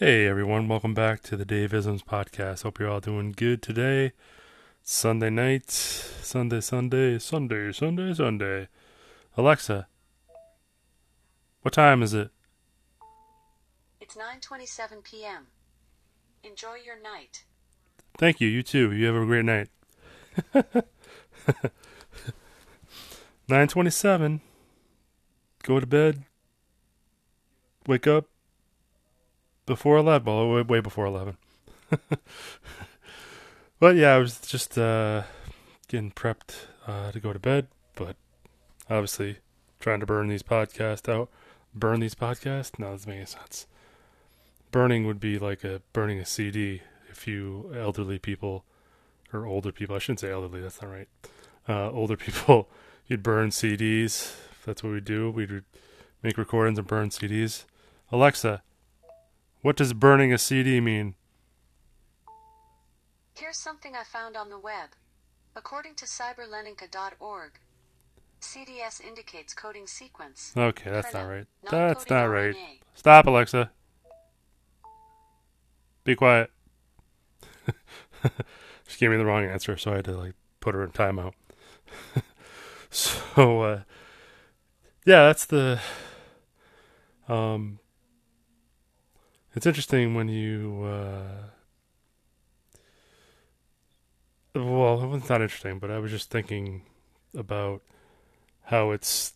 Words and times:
Hey 0.00 0.26
everyone, 0.26 0.66
welcome 0.66 0.92
back 0.92 1.22
to 1.22 1.36
the 1.36 1.44
Dave 1.44 1.72
Isms 1.72 2.02
podcast. 2.02 2.64
Hope 2.64 2.80
you're 2.80 2.88
all 2.88 2.98
doing 2.98 3.30
good 3.30 3.62
today. 3.62 4.10
Sunday 4.82 5.30
night, 5.30 5.70
Sunday, 5.70 6.60
Sunday, 6.60 7.16
Sunday, 7.20 7.70
Sunday, 7.70 8.12
Sunday. 8.12 8.66
Alexa, 9.36 9.86
what 11.62 11.74
time 11.74 12.02
is 12.02 12.12
it? 12.12 12.32
It's 14.00 14.16
9:27 14.16 15.04
p.m. 15.04 15.46
Enjoy 16.42 16.74
your 16.84 17.00
night. 17.00 17.44
Thank 18.18 18.40
you. 18.40 18.48
You 18.48 18.64
too. 18.64 18.90
You 18.90 19.06
have 19.06 19.14
a 19.14 19.24
great 19.24 19.44
night. 19.44 19.68
9:27. 23.48 24.40
Go 25.62 25.78
to 25.78 25.86
bed. 25.86 26.24
Wake 27.86 28.08
up 28.08 28.26
before 29.66 29.96
11. 29.98 30.24
Well, 30.26 30.64
way, 30.64 30.80
before 30.80 31.06
11. 31.06 31.36
but 33.78 33.96
yeah, 33.96 34.14
I 34.14 34.18
was 34.18 34.40
just 34.40 34.78
uh, 34.78 35.22
getting 35.88 36.10
prepped 36.10 36.66
uh, 36.86 37.12
to 37.12 37.20
go 37.20 37.32
to 37.32 37.38
bed, 37.38 37.68
but 37.94 38.16
obviously 38.90 39.38
trying 39.80 40.00
to 40.00 40.06
burn 40.06 40.28
these 40.28 40.42
podcasts 40.42 41.08
out. 41.12 41.30
Burn 41.74 42.00
these 42.00 42.14
podcasts? 42.14 42.78
No, 42.78 42.92
doesn't 42.92 43.08
make 43.08 43.16
any 43.18 43.26
sense. 43.26 43.66
Burning 44.70 45.06
would 45.06 45.20
be 45.20 45.38
like 45.38 45.64
a 45.64 45.82
burning 45.92 46.18
a 46.18 46.24
CD 46.24 46.82
if 47.10 47.26
you 47.26 47.72
elderly 47.76 48.18
people 48.18 48.64
or 49.34 49.46
older 49.46 49.72
people, 49.72 49.96
I 49.96 49.98
shouldn't 49.98 50.20
say 50.20 50.30
elderly, 50.30 50.60
that's 50.60 50.80
not 50.80 50.90
right. 50.90 51.08
Uh, 51.68 51.90
older 51.90 52.16
people, 52.26 52.68
you'd 53.06 53.22
burn 53.22 53.50
CDs. 53.50 54.34
That's 54.64 54.82
what 54.82 54.92
we 54.92 55.00
do. 55.00 55.30
We'd 55.30 55.64
make 56.22 56.38
recordings 56.38 56.78
and 56.78 56.86
burn 56.86 57.10
CDs. 57.10 57.64
Alexa, 58.10 58.62
what 59.64 59.76
does 59.76 59.94
burning 59.94 60.30
a 60.30 60.36
CD 60.36 60.78
mean? 60.78 61.14
Here's 63.34 63.56
something 63.56 63.96
I 63.96 64.04
found 64.04 64.36
on 64.36 64.50
the 64.50 64.58
web. 64.58 64.90
According 65.56 65.94
to 65.94 66.04
cyberleninka.org, 66.04 67.52
CDS 68.42 69.00
indicates 69.00 69.54
coding 69.54 69.86
sequence. 69.86 70.52
Okay, 70.54 70.90
that's 70.90 71.14
not 71.14 71.22
right. 71.22 71.46
That's 71.70 72.10
not 72.10 72.24
right. 72.24 72.54
RNA. 72.54 72.80
Stop, 72.94 73.26
Alexa. 73.26 73.70
Be 76.04 76.14
quiet. 76.14 76.50
she 78.86 78.98
gave 78.98 79.10
me 79.10 79.16
the 79.16 79.24
wrong 79.24 79.46
answer, 79.46 79.78
so 79.78 79.92
I 79.92 79.96
had 79.96 80.04
to 80.04 80.12
like 80.12 80.34
put 80.60 80.74
her 80.74 80.84
in 80.84 80.90
timeout. 80.90 81.32
so 82.90 83.62
uh 83.62 83.80
yeah, 85.06 85.24
that's 85.24 85.46
the 85.46 85.80
um 87.28 87.78
it's 89.54 89.66
interesting 89.66 90.14
when 90.14 90.28
you 90.28 90.84
uh 90.84 91.50
well, 94.56 95.14
it's 95.14 95.28
not 95.28 95.42
interesting, 95.42 95.80
but 95.80 95.90
I 95.90 95.98
was 95.98 96.12
just 96.12 96.30
thinking 96.30 96.82
about 97.36 97.82
how 98.62 98.92
it's 98.92 99.32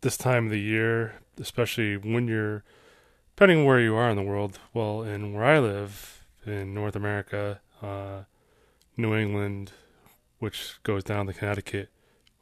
this 0.00 0.16
time 0.16 0.46
of 0.46 0.50
the 0.50 0.60
year, 0.60 1.16
especially 1.38 1.96
when 1.98 2.26
you're 2.26 2.64
depending 3.34 3.60
on 3.60 3.64
where 3.66 3.80
you 3.80 3.94
are 3.94 4.08
in 4.08 4.16
the 4.16 4.22
world. 4.22 4.58
Well, 4.72 5.02
in 5.02 5.34
where 5.34 5.44
I 5.44 5.58
live 5.58 6.24
in 6.46 6.72
North 6.72 6.96
America, 6.96 7.60
uh, 7.82 8.22
New 8.96 9.14
England, 9.14 9.72
which 10.38 10.76
goes 10.82 11.04
down 11.04 11.26
to 11.26 11.34
Connecticut, 11.34 11.90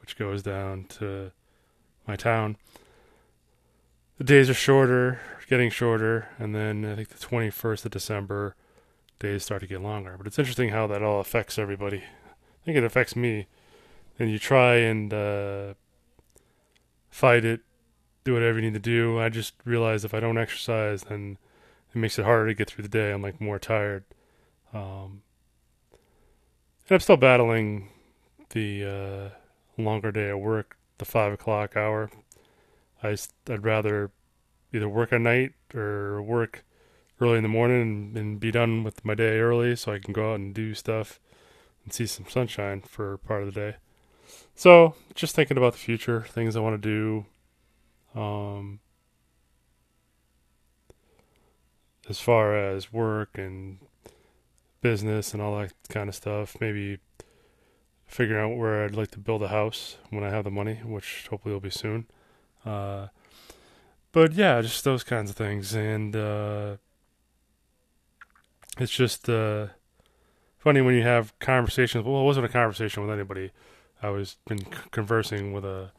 which 0.00 0.16
goes 0.16 0.42
down 0.42 0.84
to 1.00 1.32
my 2.06 2.14
town. 2.14 2.56
The 4.18 4.24
days 4.24 4.48
are 4.48 4.54
shorter, 4.54 5.20
getting 5.54 5.70
shorter, 5.70 6.26
and 6.36 6.52
then 6.52 6.84
I 6.84 6.96
think 6.96 7.10
the 7.10 7.26
21st 7.26 7.84
of 7.84 7.92
December, 7.92 8.56
days 9.20 9.44
start 9.44 9.60
to 9.60 9.68
get 9.68 9.80
longer. 9.80 10.16
But 10.18 10.26
it's 10.26 10.36
interesting 10.36 10.70
how 10.70 10.88
that 10.88 11.00
all 11.00 11.20
affects 11.20 11.60
everybody. 11.60 11.98
I 11.98 12.64
think 12.64 12.76
it 12.76 12.82
affects 12.82 13.14
me. 13.14 13.46
And 14.18 14.32
you 14.32 14.40
try 14.40 14.78
and 14.78 15.14
uh, 15.14 15.74
fight 17.08 17.44
it, 17.44 17.60
do 18.24 18.34
whatever 18.34 18.58
you 18.58 18.64
need 18.64 18.74
to 18.74 18.80
do. 18.80 19.20
I 19.20 19.28
just 19.28 19.54
realize 19.64 20.04
if 20.04 20.12
I 20.12 20.18
don't 20.18 20.38
exercise, 20.38 21.04
then 21.04 21.38
it 21.94 21.98
makes 21.98 22.18
it 22.18 22.24
harder 22.24 22.48
to 22.48 22.54
get 22.54 22.68
through 22.68 22.82
the 22.82 22.88
day. 22.88 23.12
I'm 23.12 23.22
like 23.22 23.40
more 23.40 23.60
tired. 23.60 24.02
Um, 24.72 25.22
and 26.88 26.96
I'm 26.96 27.00
still 27.00 27.16
battling 27.16 27.90
the 28.50 29.30
uh, 29.78 29.80
longer 29.80 30.10
day 30.10 30.30
at 30.30 30.40
work, 30.40 30.76
the 30.98 31.04
five 31.04 31.32
o'clock 31.32 31.76
hour. 31.76 32.10
I'd 33.04 33.20
rather 33.46 34.10
either 34.74 34.88
work 34.88 35.12
at 35.12 35.20
night 35.20 35.52
or 35.74 36.20
work 36.20 36.64
early 37.20 37.36
in 37.36 37.42
the 37.42 37.48
morning 37.48 38.12
and, 38.16 38.40
be 38.40 38.50
done 38.50 38.82
with 38.82 39.04
my 39.04 39.14
day 39.14 39.38
early 39.38 39.76
so 39.76 39.92
I 39.92 39.98
can 40.00 40.12
go 40.12 40.32
out 40.32 40.40
and 40.40 40.52
do 40.52 40.74
stuff 40.74 41.20
and 41.84 41.92
see 41.92 42.06
some 42.06 42.26
sunshine 42.28 42.82
for 42.82 43.18
part 43.18 43.42
of 43.42 43.54
the 43.54 43.60
day. 43.60 43.76
So, 44.56 44.94
just 45.14 45.34
thinking 45.34 45.56
about 45.56 45.74
the 45.74 45.78
future, 45.78 46.22
things 46.22 46.56
I 46.56 46.60
want 46.60 46.80
to 46.82 47.24
do. 48.14 48.20
Um, 48.20 48.80
as 52.08 52.20
far 52.20 52.56
as 52.56 52.92
work 52.92 53.38
and 53.38 53.78
business 54.80 55.32
and 55.32 55.42
all 55.42 55.58
that 55.58 55.72
kind 55.88 56.08
of 56.08 56.14
stuff, 56.14 56.56
maybe 56.60 56.98
figuring 58.06 58.44
out 58.52 58.56
where 58.56 58.84
I'd 58.84 58.94
like 58.94 59.10
to 59.12 59.18
build 59.18 59.42
a 59.42 59.48
house 59.48 59.96
when 60.10 60.22
I 60.22 60.30
have 60.30 60.44
the 60.44 60.50
money, 60.50 60.80
which 60.84 61.26
hopefully 61.30 61.52
will 61.52 61.60
be 61.60 61.70
soon. 61.70 62.06
Uh, 62.64 63.08
but 64.14 64.32
yeah, 64.32 64.62
just 64.62 64.84
those 64.84 65.02
kinds 65.02 65.28
of 65.28 65.36
things, 65.36 65.74
and 65.74 66.14
uh, 66.14 66.76
it's 68.78 68.92
just 68.92 69.28
uh, 69.28 69.66
funny 70.56 70.80
when 70.80 70.94
you 70.94 71.02
have 71.02 71.36
conversations. 71.40 72.04
Well, 72.04 72.20
it 72.20 72.24
wasn't 72.24 72.46
a 72.46 72.48
conversation 72.48 73.02
with 73.02 73.12
anybody. 73.12 73.50
I 74.00 74.10
was 74.10 74.36
been 74.46 74.60
conversing 74.92 75.52
with 75.52 75.64
a 75.64 75.90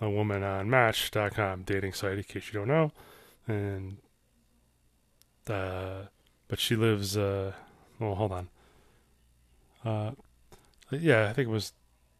a 0.00 0.10
woman 0.10 0.42
on 0.42 0.68
Match.com 0.68 1.62
dating 1.62 1.92
site, 1.92 2.18
in 2.18 2.24
case 2.24 2.52
you 2.52 2.58
don't 2.58 2.68
know, 2.68 2.90
and 3.46 3.98
uh, 5.48 6.06
but 6.48 6.58
she 6.58 6.74
lives. 6.74 7.16
Uh, 7.16 7.52
well, 8.00 8.16
hold 8.16 8.32
on. 8.32 8.48
Uh, 9.84 10.10
yeah, 10.90 11.28
I 11.30 11.32
think 11.32 11.46
it 11.46 11.52
was. 11.52 11.72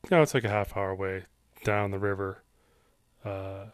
You 0.04 0.16
know, 0.16 0.22
it's 0.22 0.34
like 0.34 0.44
a 0.44 0.48
half 0.48 0.76
hour 0.76 0.90
away 0.90 1.24
down 1.64 1.90
the 1.90 1.98
river. 1.98 2.44
Uh, 3.24 3.66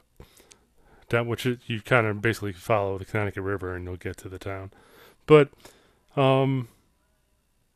down 1.13 1.29
which 1.29 1.47
you 1.47 1.81
kind 1.83 2.07
of 2.07 2.21
basically 2.21 2.53
follow 2.53 2.99
the 2.99 3.05
Connecticut 3.05 3.43
River 3.43 3.75
and 3.75 3.85
you'll 3.85 3.97
get 3.97 4.17
to 4.19 4.29
the 4.29 4.39
town. 4.39 4.71
But 5.27 5.51
um, 6.17 6.69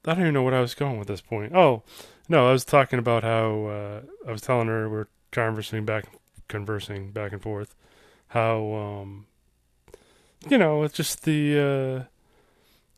I 0.04 0.14
don't 0.14 0.22
even 0.22 0.34
know 0.34 0.42
what 0.42 0.54
I 0.54 0.60
was 0.60 0.74
going 0.74 0.98
with 0.98 1.08
this 1.08 1.20
point. 1.20 1.54
Oh, 1.54 1.82
no, 2.28 2.48
I 2.48 2.52
was 2.52 2.64
talking 2.64 2.98
about 2.98 3.22
how 3.22 3.66
uh, 3.66 4.00
I 4.26 4.32
was 4.32 4.42
telling 4.42 4.66
her 4.66 4.88
we're 4.88 5.06
conversing 5.30 5.84
back, 5.84 6.06
conversing 6.48 7.12
back 7.12 7.32
and 7.32 7.42
forth. 7.42 7.74
How 8.28 8.74
um, 8.74 9.26
you 10.48 10.58
know, 10.58 10.82
it's 10.82 10.94
just 10.94 11.22
the 11.22 11.58
uh, 11.58 12.04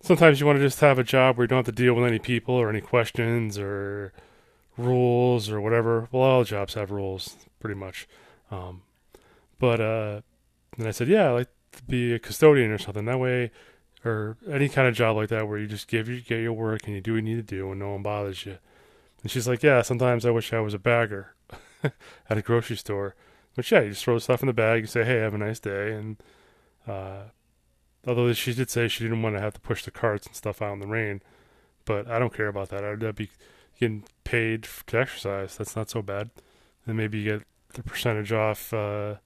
sometimes 0.02 0.40
you 0.40 0.46
want 0.46 0.58
to 0.58 0.64
just 0.64 0.80
have 0.80 0.98
a 0.98 1.04
job 1.04 1.36
where 1.36 1.44
you 1.44 1.48
don't 1.48 1.58
have 1.58 1.66
to 1.66 1.72
deal 1.72 1.94
with 1.94 2.04
any 2.04 2.18
people 2.18 2.54
or 2.54 2.68
any 2.68 2.80
questions 2.80 3.58
or 3.58 4.12
rules 4.76 5.50
or 5.50 5.60
whatever. 5.60 6.08
Well, 6.10 6.22
all 6.22 6.44
jobs 6.44 6.74
have 6.74 6.90
rules, 6.90 7.36
pretty 7.60 7.78
much. 7.78 8.08
Um, 8.50 8.82
but 9.58 9.80
uh, 9.80 10.20
and 10.76 10.86
I 10.86 10.90
said, 10.90 11.08
yeah, 11.08 11.28
I 11.28 11.32
like 11.32 11.50
to 11.72 11.82
be 11.84 12.14
a 12.14 12.18
custodian 12.18 12.70
or 12.70 12.78
something. 12.78 13.04
That 13.04 13.18
way, 13.18 13.50
or 14.04 14.36
any 14.50 14.68
kind 14.68 14.88
of 14.88 14.94
job 14.94 15.16
like 15.16 15.28
that 15.30 15.48
where 15.48 15.58
you 15.58 15.66
just 15.66 15.88
give 15.88 16.08
you 16.08 16.20
get 16.20 16.40
your 16.40 16.52
work 16.52 16.82
and 16.86 16.94
you 16.94 17.00
do 17.00 17.12
what 17.12 17.16
you 17.16 17.22
need 17.22 17.48
to 17.48 17.56
do 17.56 17.70
and 17.70 17.80
no 17.80 17.90
one 17.90 18.02
bothers 18.02 18.46
you. 18.46 18.58
And 19.22 19.30
she's 19.30 19.48
like, 19.48 19.62
yeah, 19.62 19.82
sometimes 19.82 20.24
I 20.24 20.30
wish 20.30 20.52
I 20.52 20.60
was 20.60 20.74
a 20.74 20.78
bagger 20.78 21.34
at 21.82 22.38
a 22.38 22.42
grocery 22.42 22.76
store. 22.76 23.14
But 23.56 23.70
yeah, 23.70 23.80
you 23.80 23.90
just 23.90 24.04
throw 24.04 24.18
stuff 24.18 24.42
in 24.42 24.46
the 24.46 24.52
bag, 24.52 24.82
you 24.82 24.86
say, 24.86 25.04
hey, 25.04 25.16
have 25.16 25.34
a 25.34 25.38
nice 25.38 25.58
day. 25.58 25.92
And 25.92 26.16
uh, 26.86 27.22
although 28.06 28.32
she 28.32 28.54
did 28.54 28.70
say 28.70 28.86
she 28.86 29.04
didn't 29.04 29.22
want 29.22 29.34
to 29.34 29.42
have 29.42 29.54
to 29.54 29.60
push 29.60 29.84
the 29.84 29.90
carts 29.90 30.26
and 30.26 30.36
stuff 30.36 30.62
out 30.62 30.74
in 30.74 30.78
the 30.78 30.86
rain, 30.86 31.20
but 31.84 32.08
I 32.08 32.20
don't 32.20 32.32
care 32.32 32.48
about 32.48 32.68
that. 32.68 32.84
I'd 32.84 33.16
be 33.16 33.30
getting 33.80 34.04
paid 34.22 34.68
to 34.86 34.98
exercise. 34.98 35.56
That's 35.56 35.74
not 35.74 35.90
so 35.90 36.02
bad. 36.02 36.30
And 36.86 36.96
maybe 36.96 37.18
you 37.18 37.38
get 37.38 37.46
the 37.74 37.82
percentage 37.82 38.32
off 38.32 38.72
uh, 38.72 39.16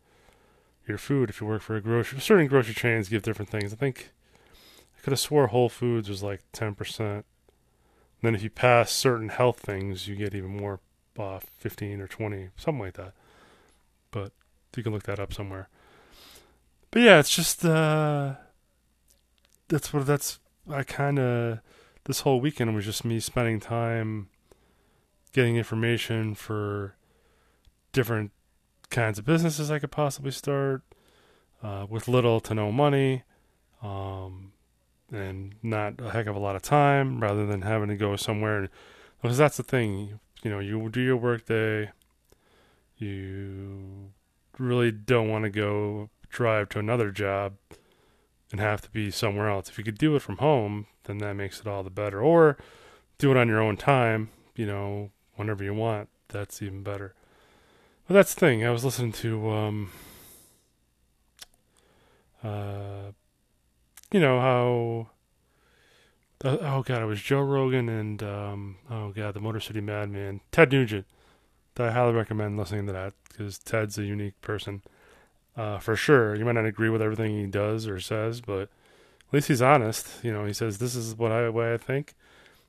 your 0.86 0.98
food 0.98 1.30
if 1.30 1.40
you 1.40 1.46
work 1.46 1.62
for 1.62 1.76
a 1.76 1.80
grocery. 1.80 2.20
Certain 2.20 2.46
grocery 2.46 2.74
chains 2.74 3.08
give 3.08 3.22
different 3.22 3.50
things. 3.50 3.72
I 3.72 3.76
think 3.76 4.10
I 4.96 5.00
could 5.02 5.12
have 5.12 5.20
swore 5.20 5.48
Whole 5.48 5.68
Foods 5.68 6.08
was 6.08 6.22
like 6.22 6.42
ten 6.52 6.74
percent. 6.74 7.24
Then 8.22 8.34
if 8.34 8.42
you 8.42 8.50
pass 8.50 8.92
certain 8.92 9.30
health 9.30 9.58
things, 9.58 10.06
you 10.06 10.14
get 10.14 10.34
even 10.34 10.56
more 10.56 10.80
off, 11.18 11.44
fifteen 11.58 12.00
or 12.00 12.06
twenty, 12.06 12.48
something 12.56 12.82
like 12.82 12.94
that. 12.94 13.12
But 14.10 14.32
you 14.76 14.82
can 14.82 14.92
look 14.92 15.04
that 15.04 15.18
up 15.18 15.32
somewhere. 15.32 15.68
But 16.90 17.02
yeah, 17.02 17.18
it's 17.18 17.34
just 17.34 17.64
uh, 17.64 18.34
that's 19.68 19.92
what 19.92 20.06
that's. 20.06 20.38
I 20.70 20.84
kind 20.84 21.18
of 21.18 21.58
this 22.04 22.20
whole 22.20 22.40
weekend 22.40 22.74
was 22.74 22.84
just 22.84 23.04
me 23.04 23.18
spending 23.18 23.58
time 23.58 24.28
getting 25.32 25.56
information 25.56 26.34
for 26.34 26.94
different 27.92 28.30
kinds 28.92 29.18
of 29.18 29.24
businesses 29.24 29.70
I 29.70 29.80
could 29.80 29.90
possibly 29.90 30.30
start 30.30 30.82
uh, 31.62 31.86
with 31.88 32.06
little 32.06 32.38
to 32.40 32.54
no 32.54 32.70
money. 32.70 33.24
um, 33.82 34.52
and 35.10 35.54
not 35.62 36.00
a 36.00 36.10
heck 36.10 36.26
of 36.26 36.36
a 36.36 36.38
lot 36.38 36.56
of 36.56 36.62
time 36.62 37.20
rather 37.20 37.44
than 37.44 37.62
having 37.62 37.88
to 37.88 37.96
go 37.96 38.16
somewhere. 38.16 38.68
Because 39.20 39.38
that's 39.38 39.56
the 39.56 39.62
thing, 39.62 40.20
you 40.42 40.50
know, 40.50 40.58
you 40.58 40.88
do 40.88 41.00
your 41.00 41.16
work 41.16 41.46
day, 41.46 41.90
you 42.96 44.10
really 44.58 44.90
don't 44.90 45.28
want 45.28 45.44
to 45.44 45.50
go 45.50 46.08
drive 46.30 46.68
to 46.70 46.78
another 46.78 47.10
job 47.10 47.54
and 48.50 48.60
have 48.60 48.80
to 48.82 48.90
be 48.90 49.10
somewhere 49.10 49.48
else. 49.48 49.68
If 49.68 49.78
you 49.78 49.84
could 49.84 49.98
do 49.98 50.16
it 50.16 50.22
from 50.22 50.38
home, 50.38 50.86
then 51.04 51.18
that 51.18 51.34
makes 51.34 51.60
it 51.60 51.66
all 51.66 51.82
the 51.82 51.90
better. 51.90 52.20
Or 52.20 52.56
do 53.18 53.30
it 53.30 53.36
on 53.36 53.48
your 53.48 53.60
own 53.60 53.76
time, 53.76 54.30
you 54.56 54.66
know, 54.66 55.10
whenever 55.34 55.62
you 55.62 55.74
want. 55.74 56.08
That's 56.28 56.62
even 56.62 56.82
better. 56.82 57.14
That's 58.12 58.34
the 58.34 58.40
thing. 58.40 58.62
I 58.62 58.68
was 58.68 58.84
listening 58.84 59.12
to, 59.12 59.50
um, 59.50 59.90
uh, 62.44 63.12
you 64.12 64.20
know 64.20 64.38
how. 64.38 65.08
Uh, 66.44 66.58
oh 66.60 66.82
god, 66.82 67.02
it 67.02 67.06
was 67.06 67.22
Joe 67.22 67.40
Rogan 67.40 67.88
and 67.88 68.22
um, 68.22 68.76
oh 68.90 69.12
god, 69.12 69.32
the 69.32 69.40
Motor 69.40 69.60
City 69.60 69.80
Madman, 69.80 70.42
Ted 70.50 70.72
Nugent. 70.72 71.06
I 71.78 71.90
highly 71.90 72.12
recommend 72.12 72.58
listening 72.58 72.86
to 72.88 72.92
that 72.92 73.14
because 73.28 73.58
Ted's 73.58 73.96
a 73.96 74.04
unique 74.04 74.38
person, 74.42 74.82
uh, 75.56 75.78
for 75.78 75.96
sure. 75.96 76.34
You 76.34 76.44
might 76.44 76.52
not 76.52 76.66
agree 76.66 76.90
with 76.90 77.00
everything 77.00 77.38
he 77.38 77.46
does 77.46 77.86
or 77.86 77.98
says, 77.98 78.42
but 78.42 78.62
at 78.62 79.32
least 79.32 79.48
he's 79.48 79.62
honest. 79.62 80.22
You 80.22 80.34
know, 80.34 80.44
he 80.44 80.52
says 80.52 80.76
this 80.76 80.94
is 80.94 81.16
what 81.16 81.32
I 81.32 81.48
way 81.48 81.72
I 81.72 81.78
think, 81.78 82.12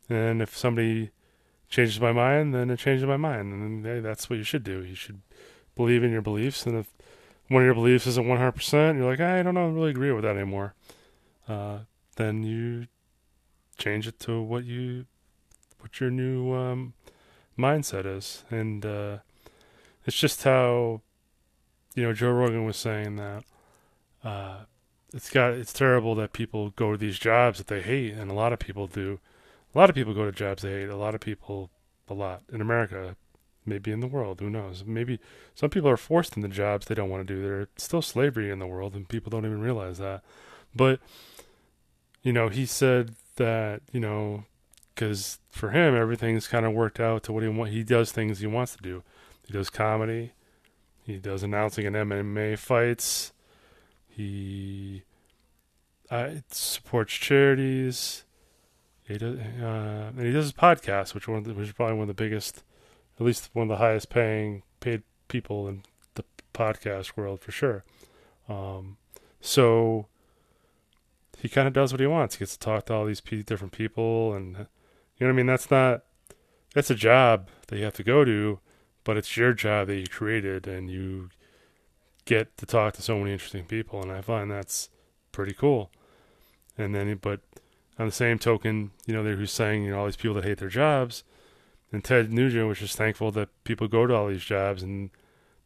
and 0.08 0.42
if 0.42 0.56
somebody 0.56 1.10
changes 1.74 2.00
my 2.00 2.12
mind, 2.12 2.54
then 2.54 2.70
it 2.70 2.78
changes 2.78 3.04
my 3.04 3.18
mind, 3.18 3.52
and 3.52 3.84
hey, 3.84 4.00
that's 4.00 4.30
what 4.30 4.38
you 4.38 4.44
should 4.44 4.64
do. 4.64 4.84
You 4.84 4.94
should 4.94 5.22
believe 5.76 6.04
in 6.04 6.12
your 6.12 6.22
beliefs, 6.22 6.68
and 6.68 6.78
if 6.78 6.94
one 7.50 7.64
of 7.64 7.66
your 7.66 7.74
beliefs 7.74 8.06
isn't 8.06 8.28
100%, 8.28 8.96
you're 8.96 9.10
like, 9.10 9.20
I 9.20 9.42
don't 9.42 9.56
know, 9.56 9.66
I 9.66 9.72
really 9.72 9.90
agree 9.90 10.12
with 10.12 10.24
that 10.24 10.36
anymore. 10.36 10.76
Uh, 11.48 11.80
then 12.16 12.44
you 12.44 12.86
change 13.80 14.08
it 14.08 14.20
to 14.20 14.40
what 14.40 14.66
you, 14.66 15.08
what 15.80 16.00
your 16.00 16.12
new 16.12 16.54
um, 16.54 16.94
mindset 17.58 18.06
is, 18.06 18.44
and 18.52 18.86
uh, 18.86 19.18
it's 20.06 20.20
just 20.20 20.44
how, 20.44 21.02
you 21.96 22.04
know, 22.04 22.14
Joe 22.14 22.32
Rogan 22.32 22.66
was 22.66 22.78
saying 22.78 23.16
that. 23.16 23.44
Uh, 24.24 24.58
it's 25.12 25.30
got 25.32 25.54
it's 25.54 25.74
terrible 25.74 26.14
that 26.16 26.34
people 26.34 26.70
go 26.72 26.92
to 26.92 26.98
these 26.98 27.18
jobs 27.20 27.58
that 27.58 27.68
they 27.68 27.82
hate, 27.82 28.14
and 28.14 28.30
a 28.30 28.36
lot 28.36 28.54
of 28.54 28.60
people 28.60 28.86
do. 28.86 29.20
A 29.74 29.78
lot 29.78 29.90
of 29.90 29.96
people 29.96 30.14
go 30.14 30.26
to 30.26 30.32
jobs 30.32 30.64
they 30.64 30.72
hate. 30.72 30.90
A 30.90 30.96
lot 30.96 31.16
of 31.16 31.22
people, 31.22 31.70
a 32.08 32.14
lot 32.14 32.44
in 32.52 32.62
America, 32.62 33.16
maybe 33.66 33.92
in 33.92 34.00
the 34.00 34.08
world. 34.08 34.40
Who 34.40 34.50
knows? 34.50 34.84
Maybe 34.86 35.20
some 35.56 35.70
people 35.70 35.90
are 35.90 35.98
forced 35.98 36.36
into 36.36 36.50
jobs 36.50 36.86
they 36.86 36.96
don't 36.96 37.10
want 37.10 37.28
to 37.28 37.34
do. 37.34 37.42
There's 37.42 37.68
still 37.78 38.02
slavery 38.02 38.52
in 38.52 38.60
the 38.60 38.68
world, 38.68 38.96
and 38.96 39.08
people 39.08 39.30
don't 39.30 39.46
even 39.46 39.62
realize 39.62 39.98
that. 39.98 40.24
But 40.76 41.00
you 42.22 42.34
know, 42.34 42.50
he 42.50 42.66
said 42.66 43.16
that 43.36 43.82
you 43.92 44.00
know, 44.00 44.46
because 44.94 45.40
for 45.50 45.72
him 45.72 45.96
everything's 45.96 46.48
kind 46.48 46.66
of 46.66 46.74
worked 46.74 47.00
out 47.00 47.24
to 47.24 47.34
what 47.34 47.44
he 47.44 47.50
want. 47.50 47.72
He 47.72 47.84
does 47.84 48.12
things 48.12 48.40
he 48.40 48.48
wants 48.48 48.76
to 48.76 48.82
do. 48.82 49.04
He 49.48 49.54
does 49.54 49.70
comedy. 49.70 50.34
He 51.06 51.18
does 51.18 51.44
announcing 51.44 51.86
in 51.86 51.94
MMA 51.94 52.58
fights. 52.58 53.34
He 54.08 55.04
uh, 56.10 56.30
supports 56.50 57.14
charities. 57.14 58.24
He 59.08 59.18
does, 59.18 59.38
uh, 59.38 60.12
and 60.16 60.26
he 60.26 60.32
does 60.32 60.46
his 60.46 60.54
podcast, 60.54 61.14
which 61.14 61.28
one, 61.28 61.44
which 61.44 61.68
is 61.68 61.74
probably 61.74 61.96
one 61.96 62.04
of 62.04 62.16
the 62.16 62.24
biggest, 62.24 62.64
at 63.20 63.26
least 63.26 63.50
one 63.54 63.64
of 63.64 63.70
the 63.70 63.84
highest 63.84 64.10
paying 64.10 64.64
paid 64.80 65.04
people 65.28 65.68
in 65.68 65.84
the 66.16 66.24
podcast 66.54 67.18
world 67.18 67.42
for 67.42 67.52
sure. 67.52 67.84
Um, 68.48 68.98
so 69.42 70.08
he 71.38 71.50
kind 71.50 71.68
of 71.68 71.74
does 71.74 71.92
what 71.92 72.00
he 72.00 72.08
wants. 72.08 72.36
He 72.36 72.40
gets 72.40 72.54
to 72.54 72.60
talk 72.60 72.86
to 72.86 72.94
all 72.94 73.06
these 73.06 73.20
p- 73.20 73.44
different 73.44 73.74
people, 73.74 74.34
and 74.34 74.56
you 74.56 74.58
know 75.20 75.28
what 75.28 75.30
I 75.30 75.34
mean. 75.34 75.48
That's 75.48 75.70
not 75.70 76.04
that's 76.74 76.90
a 76.90 76.96
job 76.96 77.50
that 77.68 77.78
you 77.78 77.84
have 77.84 77.94
to 77.96 78.04
go 78.04 78.24
to, 78.24 78.60
but 79.04 79.18
it's 79.18 79.36
your 79.36 79.54
job 79.54 79.88
that 79.88 79.98
you 79.98 80.08
created, 80.08 80.66
and 80.66 80.90
you 80.90 81.30
get 82.26 82.56
to 82.58 82.66
talk 82.66 82.94
to 82.94 83.02
so 83.02 83.18
many 83.20 83.34
interesting 83.34 83.66
people, 83.66 84.02
and 84.02 84.12
I 84.12 84.22
find 84.22 84.50
that's 84.50 84.90
pretty 85.34 85.54
cool. 85.54 85.92
And 86.78 86.96
then, 86.96 87.20
but 87.22 87.42
on 88.00 88.06
the 88.06 88.12
same 88.12 88.40
token, 88.40 88.92
you 89.06 89.14
know, 89.14 89.24
who's 89.24 89.52
saying, 89.52 89.84
you 89.84 89.92
know, 89.92 90.00
all 90.00 90.06
these 90.06 90.16
people 90.16 90.36
that 90.36 90.44
hate 90.44 90.58
their 90.58 90.70
jobs, 90.70 91.24
and 91.92 92.04
Ted 92.04 92.34
Nugent 92.34 92.68
was 92.68 92.80
just 92.80 92.98
thankful 92.98 93.32
that 93.32 93.50
people 93.64 93.88
go 93.88 94.08
to 94.08 94.16
all 94.16 94.28
these 94.28 94.44
jobs 94.44 94.82
and 94.82 95.12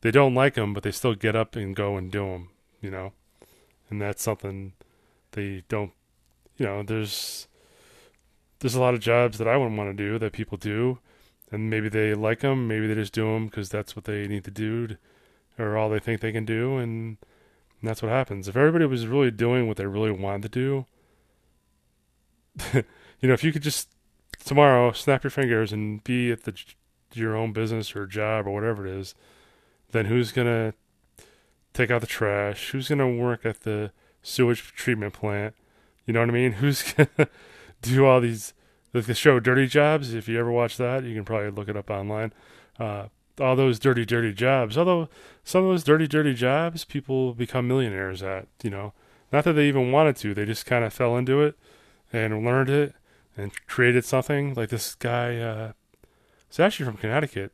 they 0.02 0.12
don't 0.12 0.36
like 0.36 0.56
them, 0.56 0.74
but 0.74 0.84
they 0.84 0.92
still 0.92 1.16
get 1.16 1.36
up 1.36 1.56
and 1.56 1.76
go 1.76 1.96
and 1.96 2.12
do 2.12 2.26
them, 2.26 2.50
you 2.82 2.92
know, 2.92 3.14
and 3.90 4.02
that's 4.02 4.22
something 4.22 4.74
they 5.32 5.64
don't, 5.70 5.92
you 6.58 6.66
know, 6.66 6.84
there's 6.84 7.48
there's 8.60 8.76
a 8.76 8.82
lot 8.82 8.96
of 8.96 9.00
jobs 9.00 9.38
that 9.38 9.48
I 9.48 9.56
wouldn't 9.56 9.78
want 9.78 9.96
to 9.96 10.04
do 10.04 10.20
that 10.20 10.34
people 10.34 10.58
do, 10.58 11.00
and 11.52 11.70
maybe 11.70 11.90
they 11.90 12.14
like 12.14 12.42
them, 12.42 12.68
maybe 12.68 12.88
they 12.88 12.96
just 12.96 13.14
do 13.14 13.34
them 13.34 13.46
because 13.46 13.70
that's 13.70 13.96
what 13.96 14.06
they 14.06 14.28
need 14.28 14.44
to 14.46 14.52
do, 14.52 14.88
to, 14.88 14.98
or 15.58 15.78
all 15.78 15.90
they 15.90 16.00
think 16.00 16.22
they 16.22 16.32
can 16.32 16.46
do, 16.46 16.78
and, 16.78 17.18
and 17.80 17.90
that's 17.90 18.02
what 18.02 18.12
happens. 18.12 18.48
If 18.48 18.58
everybody 18.58 18.86
was 18.86 19.08
really 19.08 19.32
doing 19.32 19.68
what 19.68 19.78
they 19.78 19.86
really 19.86 20.12
wanted 20.12 20.44
to 20.44 20.50
do 20.50 20.86
you 22.74 23.28
know, 23.28 23.34
if 23.34 23.44
you 23.44 23.52
could 23.52 23.64
just 23.64 23.90
tomorrow 24.44 24.92
snap 24.92 25.24
your 25.24 25.32
fingers 25.32 25.72
and 25.72 26.04
be 26.04 26.32
at 26.32 26.44
the 26.44 26.54
your 27.14 27.36
own 27.36 27.54
business 27.54 27.96
or 27.96 28.06
job 28.06 28.48
or 28.48 28.52
whatever 28.52 28.86
it 28.86 28.94
is, 28.94 29.16
then 29.92 30.06
who's 30.06 30.32
gonna 30.32 30.74
take 31.74 31.92
out 31.92 32.02
the 32.02 32.08
trash? 32.08 32.72
Who's 32.72 32.90
gonna 32.90 33.10
work 33.10 33.46
at 33.46 33.62
the 33.62 33.92
sewage 34.22 34.62
treatment 34.74 35.14
plant? 35.14 35.56
You 36.06 36.14
know 36.14 36.22
what 36.22 36.30
I 36.30 36.34
mean? 36.34 36.52
Who's 36.64 36.84
gonna 36.84 37.30
do 37.82 38.06
all 38.06 38.22
these 38.22 38.54
like 38.94 39.06
the 39.06 39.14
show 39.14 39.40
Dirty 39.40 39.68
Jobs? 39.68 40.14
If 40.14 40.28
you 40.28 40.40
ever 40.40 40.52
watch 40.52 40.78
that, 40.78 41.04
you 41.04 41.16
can 41.16 41.26
probably 41.26 41.52
look 41.52 41.70
it 41.70 41.78
up 41.78 41.90
online. 41.90 42.34
Uh, 42.80 43.08
all 43.40 43.56
those 43.56 43.78
dirty, 43.78 44.04
dirty 44.06 44.34
jobs. 44.34 44.78
Although 44.78 45.10
some 45.44 45.64
of 45.64 45.70
those 45.70 45.84
dirty, 45.84 46.08
dirty 46.08 46.34
jobs, 46.34 46.84
people 46.84 47.34
become 47.34 47.68
millionaires 47.68 48.24
at. 48.24 48.48
You 48.64 48.70
know, 48.70 48.94
not 49.32 49.44
that 49.44 49.54
they 49.54 49.68
even 49.68 49.92
wanted 49.92 50.16
to; 50.18 50.34
they 50.34 50.46
just 50.46 50.66
kind 50.66 50.84
of 50.84 50.94
fell 50.94 51.18
into 51.18 51.42
it 51.42 51.56
and 52.12 52.46
learned 52.46 52.70
it 52.70 52.96
and 53.36 53.52
created 53.68 54.06
something. 54.06 54.54
Like 54.54 54.70
this 54.70 54.96
guy, 54.96 55.38
uh, 55.38 55.72
it's 56.48 56.60
actually 56.60 56.86
from 56.86 56.98
Connecticut. 56.98 57.52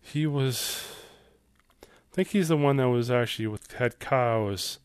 He 0.00 0.26
was, 0.26 0.84
I 1.84 2.14
think 2.14 2.28
he's 2.28 2.48
the 2.48 2.56
one 2.56 2.76
that 2.76 2.88
was 2.88 3.10
actually 3.10 3.46
with 3.46 3.72
had 3.72 3.98
cows, 3.98 4.78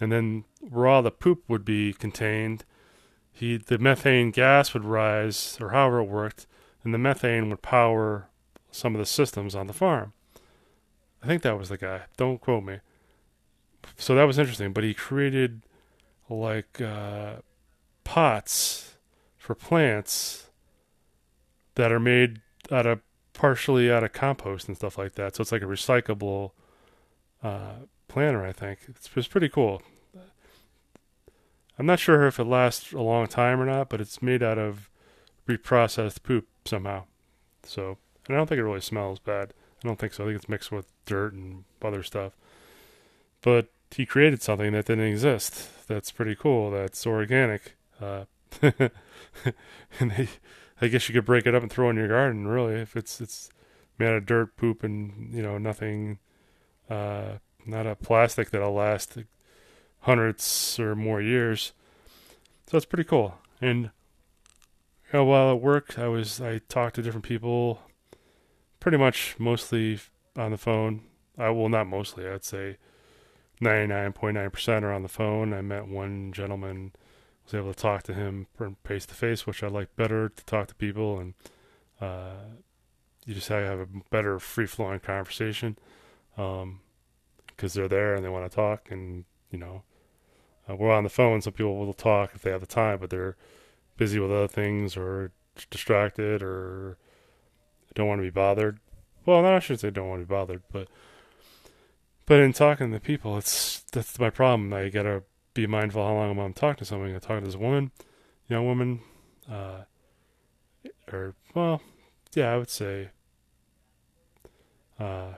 and 0.00 0.10
then 0.10 0.44
where 0.60 0.86
all 0.86 1.02
the 1.02 1.10
poop 1.10 1.42
would 1.48 1.64
be 1.64 1.92
contained, 1.92 2.64
he 3.32 3.56
the 3.56 3.78
methane 3.78 4.30
gas 4.30 4.72
would 4.74 4.84
rise, 4.84 5.58
or 5.60 5.70
however 5.70 6.00
it 6.00 6.08
worked, 6.08 6.46
and 6.84 6.94
the 6.94 6.98
methane 6.98 7.48
would 7.50 7.62
power 7.62 8.28
some 8.70 8.94
of 8.94 8.98
the 8.98 9.06
systems 9.06 9.54
on 9.54 9.66
the 9.66 9.72
farm. 9.72 10.12
I 11.22 11.26
think 11.26 11.42
that 11.42 11.58
was 11.58 11.68
the 11.68 11.78
guy. 11.78 12.02
Don't 12.16 12.40
quote 12.40 12.64
me. 12.64 12.78
So 13.96 14.14
that 14.14 14.24
was 14.24 14.38
interesting. 14.38 14.72
But 14.72 14.84
he 14.84 14.94
created 14.94 15.62
like 16.28 16.80
uh, 16.80 17.36
pots 18.04 18.94
for 19.36 19.54
plants 19.54 20.48
that 21.74 21.92
are 21.92 22.00
made 22.00 22.40
out 22.70 22.86
of 22.86 23.00
partially 23.32 23.90
out 23.90 24.04
of 24.04 24.12
compost 24.12 24.68
and 24.68 24.76
stuff 24.76 24.98
like 24.98 25.14
that. 25.14 25.36
So 25.36 25.42
it's 25.42 25.52
like 25.52 25.62
a 25.62 25.66
recyclable 25.66 26.52
uh, 27.42 27.86
planter. 28.08 28.44
I 28.44 28.52
think 28.52 28.80
it's, 28.88 29.08
it's 29.14 29.28
pretty 29.28 29.48
cool. 29.48 29.82
I'm 31.78 31.86
not 31.86 31.98
sure 31.98 32.26
if 32.26 32.38
it 32.38 32.44
lasts 32.44 32.92
a 32.92 33.00
long 33.00 33.26
time 33.26 33.60
or 33.60 33.66
not, 33.66 33.88
but 33.88 34.00
it's 34.00 34.22
made 34.22 34.42
out 34.42 34.58
of 34.58 34.90
reprocessed 35.48 36.22
poop 36.22 36.46
somehow. 36.64 37.04
So 37.64 37.98
and 38.26 38.36
I 38.36 38.38
don't 38.38 38.46
think 38.46 38.58
it 38.58 38.64
really 38.64 38.80
smells 38.80 39.18
bad. 39.18 39.52
I 39.82 39.88
don't 39.88 39.98
think 39.98 40.12
so. 40.12 40.24
I 40.24 40.26
think 40.28 40.36
it's 40.36 40.48
mixed 40.48 40.70
with 40.70 40.86
dirt 41.06 41.32
and 41.32 41.64
other 41.80 42.02
stuff. 42.02 42.32
But 43.40 43.68
he 43.90 44.06
created 44.06 44.42
something 44.42 44.72
that 44.72 44.86
didn't 44.86 45.04
exist. 45.04 45.86
That's 45.88 46.12
pretty 46.12 46.36
cool. 46.36 46.70
That's 46.70 47.06
organic. 47.06 47.74
Uh, 48.02 48.24
and 50.00 50.10
they, 50.10 50.28
I 50.80 50.88
guess 50.88 51.08
you 51.08 51.14
could 51.14 51.24
break 51.24 51.46
it 51.46 51.54
up 51.54 51.62
and 51.62 51.70
throw 51.70 51.90
in 51.90 51.96
your 51.96 52.08
garden. 52.08 52.46
Really, 52.46 52.74
if 52.74 52.96
it's 52.96 53.20
it's 53.20 53.50
made 53.98 54.12
of 54.12 54.26
dirt, 54.26 54.56
poop, 54.56 54.82
and 54.82 55.32
you 55.32 55.42
know 55.42 55.58
nothing, 55.58 56.18
uh, 56.90 57.38
not 57.64 57.86
a 57.86 57.94
plastic 57.94 58.50
that'll 58.50 58.74
last 58.74 59.16
hundreds 60.00 60.78
or 60.78 60.94
more 60.94 61.20
years. 61.20 61.72
So 62.66 62.76
it's 62.76 62.86
pretty 62.86 63.04
cool. 63.04 63.38
And 63.60 63.84
you 63.84 63.90
know, 65.12 65.24
while 65.24 65.52
at 65.52 65.60
work, 65.60 65.98
I 65.98 66.08
was 66.08 66.40
I 66.40 66.58
talked 66.68 66.96
to 66.96 67.02
different 67.02 67.24
people, 67.24 67.80
pretty 68.80 68.98
much 68.98 69.36
mostly 69.38 70.00
on 70.36 70.50
the 70.50 70.58
phone. 70.58 71.02
I 71.38 71.50
will 71.50 71.68
not 71.68 71.86
mostly. 71.86 72.26
I'd 72.26 72.44
say 72.44 72.76
ninety 73.60 73.92
nine 73.92 74.12
point 74.12 74.34
nine 74.34 74.50
percent 74.50 74.84
are 74.84 74.92
on 74.92 75.02
the 75.02 75.08
phone. 75.08 75.52
I 75.52 75.60
met 75.60 75.86
one 75.86 76.32
gentleman 76.32 76.92
was 77.44 77.54
able 77.54 77.72
to 77.72 77.80
talk 77.80 78.02
to 78.04 78.14
him 78.14 78.46
face 78.84 79.06
to 79.06 79.14
face, 79.14 79.46
which 79.46 79.62
I 79.62 79.68
like 79.68 79.94
better 79.96 80.28
to 80.28 80.44
talk 80.44 80.68
to 80.68 80.74
people, 80.74 81.18
and 81.18 81.34
uh, 82.00 82.34
you 83.24 83.34
just 83.34 83.48
have 83.48 83.80
a 83.80 83.88
better 84.10 84.38
free 84.38 84.66
flowing 84.66 85.00
conversation 85.00 85.76
because 86.34 86.62
um, 86.62 86.80
they're 87.58 87.88
there 87.88 88.14
and 88.14 88.24
they 88.24 88.28
want 88.28 88.50
to 88.50 88.54
talk, 88.54 88.90
and 88.90 89.24
you 89.50 89.58
know, 89.58 89.82
uh, 90.68 90.76
we're 90.76 90.92
on 90.92 91.04
the 91.04 91.10
phone. 91.10 91.42
Some 91.42 91.52
people 91.52 91.76
will 91.76 91.92
talk 91.92 92.32
if 92.34 92.42
they 92.42 92.50
have 92.50 92.60
the 92.60 92.66
time, 92.66 92.98
but 92.98 93.10
they're 93.10 93.36
busy 93.96 94.18
with 94.18 94.30
other 94.30 94.48
things 94.48 94.96
or 94.96 95.32
distracted 95.70 96.42
or 96.42 96.96
don't 97.94 98.08
want 98.08 98.18
to 98.20 98.24
be 98.24 98.30
bothered. 98.30 98.78
Well, 99.26 99.42
no, 99.42 99.56
I 99.56 99.58
shouldn't 99.58 99.80
say 99.80 99.90
don't 99.90 100.08
want 100.08 100.22
to 100.22 100.26
be 100.26 100.30
bothered, 100.30 100.62
but 100.72 100.88
but 102.26 102.40
in 102.40 102.52
talking 102.52 102.92
to 102.92 103.00
people, 103.00 103.36
it's 103.36 103.80
that's 103.92 104.18
my 104.18 104.30
problem. 104.30 104.72
I 104.72 104.88
gotta 104.88 105.22
be 105.54 105.66
mindful 105.66 106.06
how 106.06 106.14
long 106.14 106.38
I'm 106.38 106.52
talking 106.52 106.78
to 106.78 106.84
somebody. 106.84 107.12
I'm 107.12 107.20
talking 107.20 107.40
to 107.40 107.46
this 107.46 107.56
woman, 107.56 107.90
young 108.48 108.66
woman, 108.66 109.00
uh, 109.50 109.82
or 111.12 111.34
well, 111.54 111.82
yeah, 112.34 112.52
I 112.52 112.56
would 112.56 112.70
say 112.70 113.10
uh, 114.98 115.34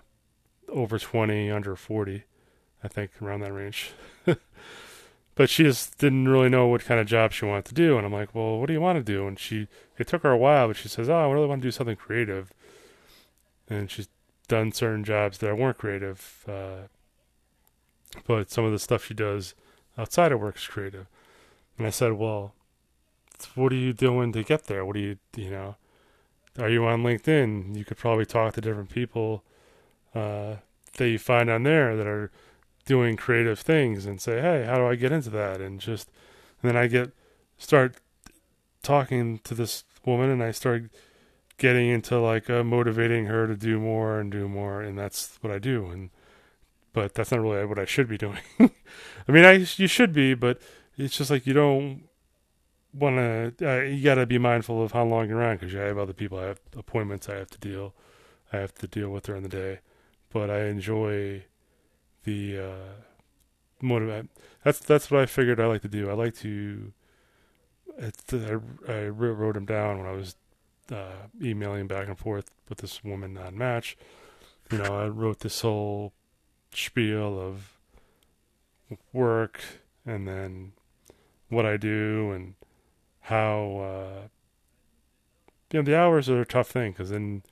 over 0.68 0.98
20, 0.98 1.50
under 1.50 1.76
40, 1.76 2.24
I 2.82 2.88
think 2.88 3.10
around 3.20 3.40
that 3.40 3.52
range. 3.52 3.92
but 5.34 5.50
she 5.50 5.64
just 5.64 5.98
didn't 5.98 6.28
really 6.28 6.48
know 6.48 6.66
what 6.66 6.84
kind 6.84 7.00
of 7.00 7.06
job 7.06 7.32
she 7.32 7.44
wanted 7.44 7.64
to 7.66 7.74
do. 7.74 7.96
And 7.96 8.06
I'm 8.06 8.12
like, 8.12 8.34
well, 8.34 8.58
what 8.58 8.66
do 8.66 8.72
you 8.72 8.80
want 8.80 8.98
to 8.98 9.12
do? 9.12 9.26
And 9.26 9.38
she, 9.38 9.68
it 9.98 10.06
took 10.06 10.22
her 10.22 10.30
a 10.30 10.38
while, 10.38 10.68
but 10.68 10.76
she 10.76 10.88
says, 10.88 11.08
oh, 11.08 11.14
I 11.14 11.32
really 11.32 11.46
want 11.46 11.62
to 11.62 11.66
do 11.66 11.72
something 11.72 11.96
creative. 11.96 12.52
And 13.68 13.90
she's 13.90 14.08
done 14.46 14.72
certain 14.72 15.04
jobs 15.04 15.38
that 15.38 15.56
weren't 15.56 15.78
creative. 15.78 16.44
Uh, 16.46 16.88
but 18.26 18.50
some 18.50 18.64
of 18.64 18.72
the 18.72 18.78
stuff 18.78 19.04
she 19.04 19.14
does 19.14 19.54
outside 19.96 20.32
of 20.32 20.40
work 20.40 20.56
is 20.56 20.66
creative. 20.66 21.06
And 21.78 21.86
I 21.86 21.90
said, 21.90 22.12
well, 22.12 22.54
what 23.54 23.72
are 23.72 23.76
you 23.76 23.92
doing 23.92 24.32
to 24.32 24.42
get 24.42 24.64
there? 24.64 24.84
What 24.84 24.94
do 24.94 25.00
you, 25.00 25.18
you 25.36 25.50
know, 25.50 25.76
are 26.58 26.68
you 26.68 26.84
on 26.86 27.02
LinkedIn? 27.02 27.76
You 27.76 27.84
could 27.84 27.96
probably 27.96 28.26
talk 28.26 28.54
to 28.54 28.60
different 28.60 28.90
people 28.90 29.42
uh, 30.14 30.56
that 30.96 31.08
you 31.08 31.18
find 31.18 31.50
on 31.50 31.64
there 31.64 31.96
that 31.96 32.06
are 32.06 32.30
doing 32.84 33.16
creative 33.16 33.58
things 33.58 34.06
and 34.06 34.20
say, 34.20 34.40
hey, 34.40 34.64
how 34.64 34.76
do 34.76 34.86
I 34.86 34.94
get 34.94 35.12
into 35.12 35.30
that? 35.30 35.60
And 35.60 35.80
just, 35.80 36.08
and 36.62 36.70
then 36.70 36.76
I 36.76 36.86
get, 36.86 37.10
start 37.58 37.96
talking 38.82 39.40
to 39.44 39.54
this 39.54 39.84
woman 40.04 40.30
and 40.30 40.42
I 40.42 40.52
start 40.52 40.84
getting 41.58 41.88
into 41.88 42.20
like 42.20 42.48
uh, 42.50 42.62
motivating 42.62 43.26
her 43.26 43.46
to 43.46 43.56
do 43.56 43.80
more 43.80 44.20
and 44.20 44.30
do 44.30 44.48
more. 44.48 44.80
And 44.80 44.98
that's 44.98 45.38
what 45.40 45.52
I 45.52 45.58
do. 45.58 45.86
And, 45.86 46.10
but 46.94 47.12
that's 47.12 47.32
not 47.32 47.40
really 47.40 47.66
what 47.66 47.78
I 47.78 47.84
should 47.84 48.08
be 48.08 48.16
doing. 48.16 48.38
I 48.60 48.70
mean, 49.32 49.44
I, 49.44 49.52
you 49.52 49.86
should 49.88 50.14
be, 50.14 50.32
but 50.32 50.62
it's 50.96 51.18
just 51.18 51.30
like 51.30 51.46
you 51.46 51.52
don't 51.52 52.04
want 52.94 53.16
to, 53.16 53.54
uh, 53.68 53.82
you 53.82 54.02
got 54.02 54.14
to 54.14 54.24
be 54.24 54.38
mindful 54.38 54.82
of 54.82 54.92
how 54.92 55.04
long 55.04 55.28
you're 55.28 55.42
on 55.42 55.56
because 55.56 55.74
I 55.74 55.80
have 55.80 55.98
other 55.98 56.12
people, 56.12 56.38
I 56.38 56.44
have 56.44 56.60
appointments 56.74 57.28
I 57.28 57.34
have 57.34 57.50
to 57.50 57.58
deal, 57.58 57.94
I 58.52 58.58
have 58.58 58.72
to 58.76 58.86
deal 58.86 59.10
with 59.10 59.24
during 59.24 59.42
the 59.42 59.48
day. 59.48 59.80
But 60.32 60.50
I 60.50 60.66
enjoy 60.66 61.44
the 62.24 62.58
uh, 62.58 63.02
motivate. 63.80 64.26
That's 64.64 64.80
that's 64.80 65.08
what 65.08 65.20
I 65.20 65.26
figured 65.26 65.60
I 65.60 65.66
like 65.66 65.82
to 65.82 65.88
do. 65.88 66.10
I 66.10 66.14
like 66.14 66.36
to. 66.38 66.92
I, 68.02 68.58
I 68.88 69.06
wrote 69.06 69.54
them 69.54 69.66
down 69.66 69.98
when 69.98 70.08
I 70.08 70.12
was 70.12 70.34
uh, 70.90 71.28
emailing 71.40 71.86
back 71.86 72.08
and 72.08 72.18
forth 72.18 72.50
with 72.68 72.78
this 72.78 73.04
woman 73.04 73.38
on 73.38 73.56
Match. 73.56 73.96
You 74.72 74.78
know, 74.78 74.98
I 74.98 75.06
wrote 75.06 75.40
this 75.40 75.60
whole 75.60 76.12
spiel 76.82 77.38
of 77.38 77.78
work 79.12 79.60
and 80.06 80.26
then 80.26 80.72
what 81.48 81.66
I 81.66 81.76
do 81.76 82.32
and 82.32 82.54
how 83.22 83.78
uh, 83.78 84.28
you 85.72 85.80
know 85.80 85.84
the 85.84 85.98
hours 85.98 86.28
are 86.28 86.40
a 86.40 86.46
tough 86.46 86.68
thing 86.68 86.92
because 86.92 87.10
then 87.10 87.42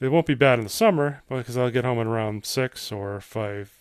it 0.00 0.08
won't 0.08 0.26
be 0.26 0.34
bad 0.34 0.58
in 0.58 0.64
the 0.64 0.70
summer 0.70 1.22
because 1.28 1.56
I'll 1.56 1.70
get 1.70 1.84
home 1.84 1.98
at 1.98 2.06
around 2.06 2.44
six 2.44 2.92
or 2.92 3.16
if 3.16 3.36
I've 3.36 3.72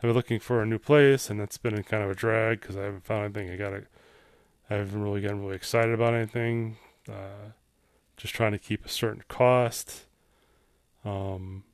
been 0.00 0.12
looking 0.12 0.38
for 0.38 0.62
a 0.62 0.66
new 0.66 0.78
place 0.78 1.30
and 1.30 1.40
it's 1.40 1.58
been 1.58 1.82
kind 1.82 2.04
of 2.04 2.10
a 2.10 2.14
drag 2.14 2.60
because 2.60 2.76
I 2.76 2.82
haven't 2.82 3.04
found 3.04 3.36
anything. 3.36 3.52
I 3.52 3.56
got 3.56 3.70
to 3.70 3.84
I 4.70 4.74
haven't 4.74 5.02
really 5.02 5.22
gotten 5.22 5.40
really 5.40 5.56
excited 5.56 5.94
about 5.94 6.14
anything. 6.14 6.76
Uh, 7.08 7.52
just 8.16 8.34
trying 8.34 8.52
to 8.52 8.58
keep 8.58 8.84
a 8.84 8.88
certain 8.88 9.24
cost. 9.28 10.06
Um, 11.04 11.64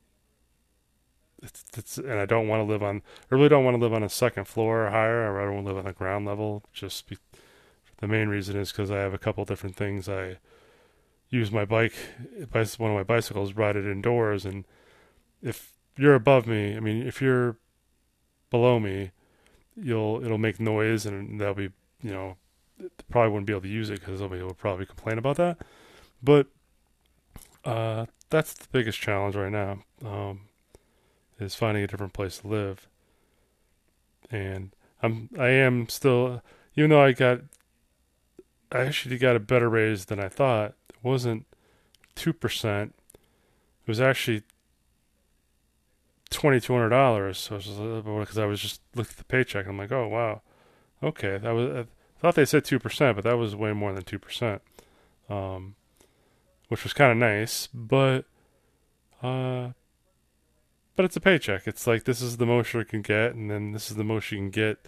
it's, 1.45 1.63
it's, 1.77 1.97
and 1.97 2.19
I 2.19 2.25
don't 2.25 2.47
want 2.47 2.61
to 2.61 2.71
live 2.71 2.83
on. 2.83 3.01
I 3.31 3.35
really 3.35 3.49
don't 3.49 3.63
want 3.63 3.75
to 3.75 3.81
live 3.81 3.93
on 3.93 4.03
a 4.03 4.09
second 4.09 4.45
floor 4.45 4.87
or 4.87 4.89
higher. 4.89 5.39
I 5.39 5.45
don't 5.45 5.55
want 5.55 5.67
to 5.67 5.73
live 5.73 5.79
on 5.79 5.85
the 5.85 5.93
ground 5.93 6.25
level. 6.25 6.63
Just 6.73 7.07
be, 7.07 7.17
the 7.97 8.07
main 8.07 8.27
reason 8.27 8.57
is 8.57 8.71
because 8.71 8.91
I 8.91 8.97
have 8.97 9.13
a 9.13 9.17
couple 9.17 9.45
different 9.45 9.75
things 9.75 10.09
I 10.09 10.37
use 11.29 11.51
my 11.51 11.65
bike, 11.65 11.93
one 12.77 12.91
of 12.91 12.97
my 12.97 13.03
bicycles, 13.03 13.53
ride 13.53 13.75
it 13.75 13.85
indoors. 13.85 14.45
And 14.45 14.65
if 15.41 15.73
you're 15.97 16.15
above 16.15 16.47
me, 16.47 16.75
I 16.75 16.79
mean, 16.79 17.05
if 17.05 17.21
you're 17.21 17.57
below 18.49 18.79
me, 18.79 19.11
you'll 19.75 20.23
it'll 20.23 20.37
make 20.37 20.59
noise, 20.59 21.05
and 21.05 21.39
that'll 21.39 21.55
be 21.55 21.71
you 22.01 22.11
know 22.11 22.37
probably 23.09 23.31
wouldn't 23.31 23.47
be 23.47 23.53
able 23.53 23.61
to 23.61 23.67
use 23.67 23.89
it 23.89 23.99
because 23.99 24.19
somebody 24.19 24.41
will 24.41 24.53
probably 24.53 24.85
complain 24.85 25.17
about 25.17 25.37
that. 25.37 25.57
But 26.23 26.47
uh, 27.63 28.05
that's 28.29 28.53
the 28.53 28.67
biggest 28.71 28.99
challenge 28.99 29.35
right 29.35 29.51
now 29.51 29.79
um, 30.05 30.41
is 31.39 31.55
finding 31.55 31.83
a 31.83 31.87
different 31.87 32.13
place 32.13 32.39
to 32.39 32.47
live. 32.47 32.87
And 34.31 34.71
I'm 35.01 35.29
I 35.37 35.49
am 35.49 35.87
still 35.89 36.41
even 36.75 36.89
though 36.89 37.01
I 37.03 37.11
got 37.11 37.41
I 38.71 38.79
actually 38.79 39.17
got 39.17 39.35
a 39.35 39.39
better 39.39 39.69
raise 39.69 40.05
than 40.05 40.19
I 40.19 40.29
thought 40.29 40.73
It 40.89 40.97
wasn't 41.03 41.45
2%. 42.15 42.83
It 42.83 42.93
was 43.87 44.01
actually 44.01 44.43
$2,200. 46.31 47.35
So 47.35 48.19
because 48.19 48.37
I 48.37 48.45
was 48.45 48.59
just 48.59 48.81
looking 48.95 49.11
at 49.11 49.17
the 49.17 49.23
paycheck. 49.25 49.67
I'm 49.67 49.77
like, 49.77 49.91
oh, 49.91 50.07
wow. 50.07 50.41
Okay. 51.03 51.37
That 51.37 51.51
was, 51.51 51.69
I 51.69 51.85
thought 52.19 52.35
they 52.35 52.45
said 52.45 52.63
2%, 52.63 53.15
but 53.15 53.23
that 53.23 53.37
was 53.37 53.55
way 53.55 53.73
more 53.73 53.93
than 53.93 54.03
2%. 54.03 54.59
Um, 55.29 55.75
which 56.67 56.83
was 56.83 56.93
kind 56.93 57.11
of 57.11 57.17
nice, 57.17 57.67
but, 57.73 58.25
uh, 59.21 59.69
but 60.95 61.05
it's 61.05 61.15
a 61.15 61.21
paycheck. 61.21 61.67
It's 61.67 61.87
like 61.87 62.03
this 62.03 62.21
is 62.21 62.37
the 62.37 62.45
most 62.45 62.73
you 62.73 62.83
can 62.85 63.01
get, 63.01 63.35
and 63.35 63.49
then 63.49 63.71
this 63.71 63.89
is 63.89 63.97
the 63.97 64.03
most 64.03 64.31
you 64.31 64.37
can 64.37 64.49
get 64.49 64.87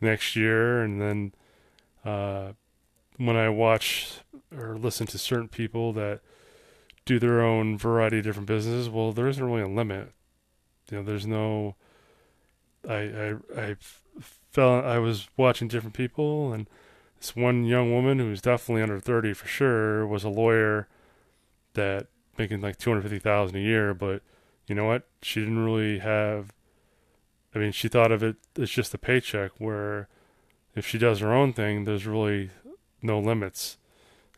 next 0.00 0.36
year, 0.36 0.82
and 0.82 1.00
then 1.00 1.34
uh, 2.04 2.52
when 3.16 3.36
I 3.36 3.48
watch 3.48 4.20
or 4.56 4.76
listen 4.76 5.06
to 5.08 5.18
certain 5.18 5.48
people 5.48 5.92
that 5.94 6.20
do 7.04 7.18
their 7.18 7.40
own 7.42 7.78
variety 7.78 8.18
of 8.18 8.24
different 8.24 8.48
businesses, 8.48 8.88
well, 8.88 9.12
there 9.12 9.28
isn't 9.28 9.44
really 9.44 9.62
a 9.62 9.68
limit. 9.68 10.12
You 10.90 10.98
know, 10.98 11.04
there's 11.04 11.26
no. 11.26 11.76
I 12.88 12.94
I 12.94 13.34
I 13.56 13.76
felt 14.52 14.84
I 14.84 14.98
was 14.98 15.28
watching 15.36 15.68
different 15.68 15.94
people, 15.94 16.52
and 16.52 16.68
this 17.18 17.34
one 17.34 17.64
young 17.64 17.92
woman 17.92 18.18
who 18.18 18.30
was 18.30 18.40
definitely 18.40 18.82
under 18.82 19.00
thirty 19.00 19.32
for 19.32 19.48
sure 19.48 20.06
was 20.06 20.24
a 20.24 20.28
lawyer 20.28 20.88
that 21.74 22.06
making 22.38 22.60
like 22.60 22.78
two 22.78 22.90
hundred 22.90 23.02
fifty 23.02 23.18
thousand 23.18 23.56
a 23.56 23.60
year, 23.60 23.94
but 23.94 24.22
you 24.66 24.74
know 24.74 24.84
what? 24.84 25.06
She 25.22 25.40
didn't 25.40 25.64
really 25.64 25.98
have. 25.98 26.52
I 27.54 27.58
mean, 27.58 27.72
she 27.72 27.88
thought 27.88 28.12
of 28.12 28.22
it 28.22 28.36
as 28.58 28.70
just 28.70 28.94
a 28.94 28.98
paycheck. 28.98 29.52
Where 29.58 30.08
if 30.74 30.86
she 30.86 30.98
does 30.98 31.20
her 31.20 31.32
own 31.32 31.52
thing, 31.52 31.84
there's 31.84 32.06
really 32.06 32.50
no 33.02 33.18
limits. 33.18 33.78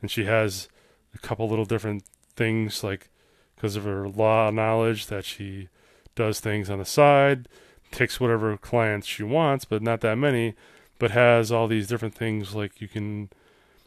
And 0.00 0.11
she 0.11 0.25
has 0.25 0.68
a 1.14 1.18
couple 1.18 1.49
little 1.49 1.64
different 1.64 2.04
things, 2.37 2.85
like 2.85 3.11
because 3.56 3.75
of 3.75 3.85
her 3.85 4.08
law 4.08 4.50
knowledge, 4.50 5.06
that 5.06 5.25
she 5.25 5.68
does 6.14 6.40
things 6.40 6.70
on 6.70 6.78
the 6.78 6.85
side, 6.85 7.49
takes 7.90 8.20
whatever 8.20 8.56
clients 8.56 9.06
she 9.06 9.23
wants, 9.23 9.64
but 9.64 9.82
not 9.82 10.00
that 10.02 10.16
many, 10.16 10.54
but 10.99 11.11
has 11.11 11.50
all 11.50 11.66
these 11.66 11.88
different 11.88 12.14
things. 12.14 12.54
Like 12.54 12.80
you 12.80 12.88
can, 12.88 13.30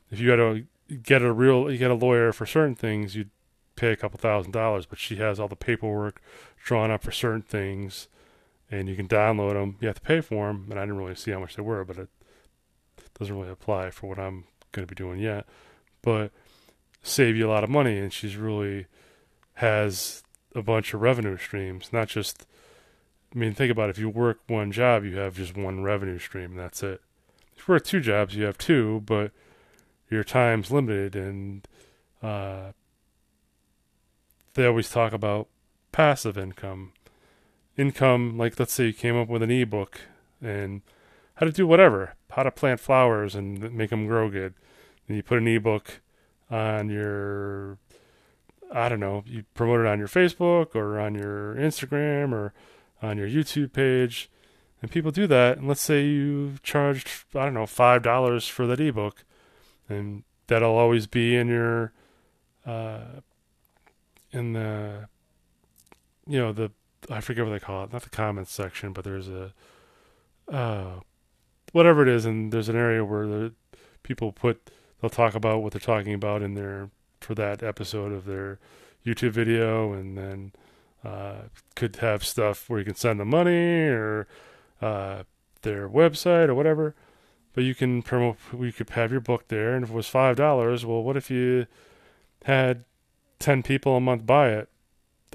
if 0.10 0.19
you 0.19 0.27
got 0.27 0.38
to 0.38 0.65
get 0.98 1.21
a 1.21 1.31
real, 1.31 1.71
you 1.71 1.77
get 1.77 1.91
a 1.91 1.95
lawyer 1.95 2.33
for 2.33 2.45
certain 2.45 2.75
things, 2.75 3.15
you 3.15 3.27
pay 3.82 3.92
a 3.92 3.96
couple 3.96 4.20
thousand 4.20 4.52
dollars, 4.52 4.86
but 4.86 5.00
she 5.00 5.16
has 5.16 5.40
all 5.40 5.48
the 5.48 5.56
paperwork 5.56 6.22
drawn 6.64 6.92
up 6.92 7.02
for 7.02 7.12
certain 7.12 7.42
things, 7.42 8.08
and 8.70 8.88
you 8.88 8.96
can 8.96 9.08
download 9.08 9.54
them. 9.54 9.76
You 9.82 9.88
have 9.88 9.96
to 9.96 10.02
pay 10.02 10.22
for 10.22 10.48
them, 10.48 10.68
and 10.70 10.80
I 10.80 10.84
didn't 10.84 11.00
really 11.00 11.16
see 11.16 11.32
how 11.32 11.40
much 11.40 11.56
they 11.56 11.64
were, 11.64 11.84
but 11.84 11.98
it 11.98 12.10
doesn't 13.18 13.36
really 13.36 13.50
apply 13.50 13.90
for 13.90 14.08
what 14.08 14.20
I'm 14.20 14.44
going 14.72 14.88
to 14.88 14.96
be 14.96 14.96
doing 14.96 15.20
yet, 15.20 15.48
but 16.04 16.32
save 17.02 17.36
you 17.36 17.50
a 17.50 17.52
lot 17.52 17.64
of 17.64 17.72
money. 17.72 17.98
And 17.98 18.14
she's 18.14 18.36
really 18.36 18.86
has 19.56 20.22
a 20.54 20.62
bunch 20.62 20.94
of 20.94 21.02
revenue 21.02 21.38
streams, 21.38 21.92
not 21.92 22.08
just. 22.08 22.46
I 23.34 23.40
mean, 23.40 23.54
think 23.54 23.72
about 23.72 23.88
it. 23.88 23.92
if 23.92 23.98
you 23.98 24.10
work 24.10 24.42
one 24.48 24.74
job, 24.74 25.06
you 25.06 25.16
have 25.18 25.38
just 25.38 25.56
one 25.56 25.84
revenue 25.84 26.20
stream. 26.20 26.52
And 26.52 26.60
that's 26.60 26.84
it. 26.84 27.02
If 27.56 27.66
you 27.66 27.74
work 27.74 27.86
two 27.86 28.02
jobs, 28.02 28.36
you 28.36 28.44
have 28.44 28.58
two, 28.58 29.02
but 29.06 29.32
your 30.10 30.26
time's 30.26 30.70
limited. 30.70 31.16
And 31.16 31.66
uh, 32.22 32.74
they 34.53 34.65
always 34.65 34.89
talk 34.89 35.13
about 35.13 35.48
passive 35.91 36.38
income. 36.38 36.93
Income, 37.77 38.38
like 38.38 38.60
let's 38.60 38.74
say 38.74 38.88
you 38.88 38.93
came 38.93 39.17
up 39.17 39.27
with 39.27 39.41
an 39.41 39.51
ebook 39.51 40.01
and 40.41 40.81
how 41.36 41.46
to 41.46 41.51
do 41.51 41.65
whatever, 41.65 42.15
how 42.31 42.43
to 42.43 42.51
plant 42.51 42.79
flowers 42.79 43.36
and 43.36 43.72
make 43.74 43.89
them 43.89 44.08
grow 44.08 44.29
good. 44.29 44.53
And 45.08 45.17
you 45.17 45.24
put 45.24 45.39
an 45.39 45.48
ebook 45.48 46.01
on 46.50 46.89
your, 46.89 47.77
I 48.72 48.89
don't 48.89 49.00
know, 49.00 49.24
you 49.25 49.46
promote 49.53 49.79
it 49.79 49.88
on 49.88 50.00
your 50.00 50.08
Facebook 50.08 50.75
or 50.75 51.00
on 51.00 51.15
your 51.15 51.55
Instagram 51.55 52.34
or 52.34 52.53
on 53.01 53.17
your 53.17 53.27
YouTube 53.27 53.74
page, 53.74 54.29
And 54.81 54.89
people 54.89 55.12
do 55.12 55.27
that, 55.27 55.58
and 55.60 55.67
let's 55.67 55.81
say 55.81 56.03
you 56.03 56.55
charged 56.63 57.08
I 57.36 57.46
don't 57.46 57.53
know 57.53 57.67
five 57.67 58.01
dollars 58.01 58.48
for 58.48 58.65
that 58.67 58.79
ebook, 58.79 59.24
and 59.88 60.24
that'll 60.48 60.75
always 60.75 61.05
be 61.05 61.36
in 61.36 61.48
your 61.48 61.93
uh, 62.65 63.22
in 64.32 64.54
the 64.54 65.08
you 66.28 66.40
know 66.40 66.52
the 66.52 66.72
I 67.10 67.22
forget 67.22 67.46
what 67.46 67.52
they 67.52 67.60
call 67.60 67.84
it, 67.84 67.94
not 67.94 68.04
the 68.04 68.10
comments 68.10 68.52
section, 68.52 68.94
but 68.94 69.04
there's 69.04 69.28
a 69.28 69.54
uh, 70.52 71.00
whatever 71.72 72.04
it 72.04 72.10
is, 72.10 72.26
and 72.26 72.52
there's 72.52 72.70
an 72.70 72.76
area 72.76 73.04
where 73.04 73.26
the 73.26 73.54
people 74.04 74.32
put 74.32 74.72
they'll 75.02 75.10
talk 75.10 75.36
about 75.36 75.62
what 75.64 75.74
they're 75.74 75.80
talking 75.80 76.14
about 76.14 76.42
in 76.42 76.54
their 76.54 76.90
for 77.20 77.36
that 77.36 77.64
episode 77.64 78.12
of 78.12 78.26
their 78.26 78.60
YouTube 79.06 79.32
video, 79.32 79.94
and 79.94 80.18
then 80.18 80.52
uh, 81.04 81.44
could 81.76 81.98
have 81.98 82.26
stuff 82.26 82.70
where 82.70 82.80
you 82.80 82.86
can 82.86 82.96
send 82.96 83.20
them 83.20 83.30
money 83.30 83.88
or 83.88 84.28
uh, 84.82 85.24
their 85.62 85.90
website 85.90 86.48
or 86.48 86.56
whatever. 86.56 86.96
But 87.54 87.64
you 87.64 87.76
can 87.76 88.02
promote. 88.02 88.38
We 88.54 88.72
could 88.72 88.92
have 88.92 89.12
your 89.12 89.22
book 89.22 89.48
there, 89.48 89.74
and 89.74 89.84
if 89.84 89.90
it 89.90 89.96
was 89.96 90.08
five 90.08 90.36
dollars, 90.36 90.86
well, 90.86 91.04
what 91.04 91.18
if 91.18 91.30
you 91.30 91.68
had 92.46 92.86
ten 93.41 93.63
people 93.63 93.98
a 93.98 94.01
month 94.01 94.25
buy 94.25 94.50
it, 94.50 94.69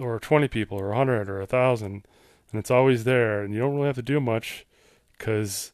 or 0.00 0.18
twenty 0.18 0.48
people, 0.48 0.78
or 0.78 0.92
a 0.92 0.96
hundred, 0.96 1.28
or 1.28 1.40
a 1.40 1.46
thousand, 1.46 2.06
and 2.50 2.58
it's 2.58 2.70
always 2.70 3.04
there, 3.04 3.42
and 3.42 3.52
you 3.52 3.60
don't 3.60 3.74
really 3.74 3.86
have 3.86 3.96
to 3.96 4.02
do 4.02 4.20
much 4.20 4.66
because 5.18 5.72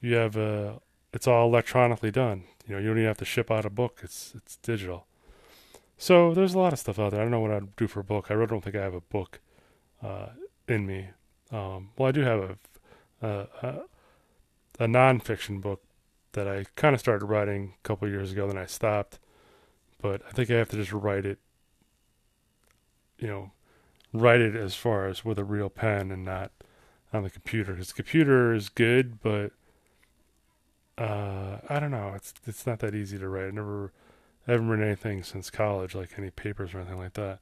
you 0.00 0.14
have 0.14 0.36
a. 0.36 0.80
It's 1.12 1.26
all 1.26 1.48
electronically 1.48 2.10
done. 2.10 2.44
You 2.66 2.74
know, 2.74 2.80
you 2.80 2.88
don't 2.88 2.98
even 2.98 3.08
have 3.08 3.18
to 3.18 3.24
ship 3.24 3.50
out 3.50 3.64
a 3.64 3.70
book. 3.70 4.00
It's 4.02 4.32
it's 4.34 4.56
digital. 4.56 5.06
So 5.96 6.32
there's 6.32 6.54
a 6.54 6.58
lot 6.58 6.72
of 6.72 6.78
stuff 6.78 6.98
out 6.98 7.10
there. 7.10 7.20
I 7.20 7.24
don't 7.24 7.32
know 7.32 7.40
what 7.40 7.50
I'd 7.50 7.74
do 7.76 7.88
for 7.88 8.00
a 8.00 8.04
book. 8.04 8.30
I 8.30 8.34
really 8.34 8.46
don't 8.46 8.62
think 8.62 8.76
I 8.76 8.82
have 8.82 8.94
a 8.94 9.00
book 9.00 9.40
uh, 10.02 10.28
in 10.68 10.86
me. 10.86 11.08
Um, 11.50 11.90
well, 11.96 12.08
I 12.08 12.12
do 12.12 12.20
have 12.20 12.56
a, 13.20 13.28
a 13.62 13.80
a 14.78 14.86
nonfiction 14.86 15.60
book 15.60 15.82
that 16.32 16.46
I 16.46 16.66
kind 16.76 16.94
of 16.94 17.00
started 17.00 17.26
writing 17.26 17.74
a 17.82 17.88
couple 17.88 18.08
years 18.08 18.32
ago, 18.32 18.46
then 18.46 18.58
I 18.58 18.66
stopped. 18.66 19.18
But 20.00 20.22
I 20.28 20.30
think 20.30 20.50
I 20.50 20.54
have 20.54 20.68
to 20.68 20.76
just 20.76 20.92
write 20.92 21.26
it, 21.26 21.38
you 23.18 23.28
know, 23.28 23.50
write 24.12 24.40
it 24.40 24.54
as 24.54 24.74
far 24.74 25.06
as 25.06 25.24
with 25.24 25.38
a 25.38 25.44
real 25.44 25.68
pen 25.68 26.10
and 26.10 26.24
not 26.24 26.50
on 27.12 27.22
the 27.22 27.30
computer. 27.30 27.72
Because 27.72 27.88
the 27.88 27.94
computer 27.94 28.52
is 28.52 28.68
good, 28.68 29.20
but 29.20 29.52
uh, 30.96 31.58
I 31.68 31.78
don't 31.78 31.90
know. 31.90 32.12
It's 32.14 32.34
it's 32.46 32.66
not 32.66 32.80
that 32.80 32.94
easy 32.94 33.18
to 33.18 33.28
write. 33.28 33.48
I 33.48 33.50
never, 33.50 33.92
I 34.46 34.52
haven't 34.52 34.68
written 34.68 34.86
anything 34.86 35.22
since 35.22 35.50
college, 35.50 35.94
like 35.94 36.10
any 36.18 36.30
papers 36.30 36.74
or 36.74 36.78
anything 36.78 36.98
like 36.98 37.14
that. 37.14 37.40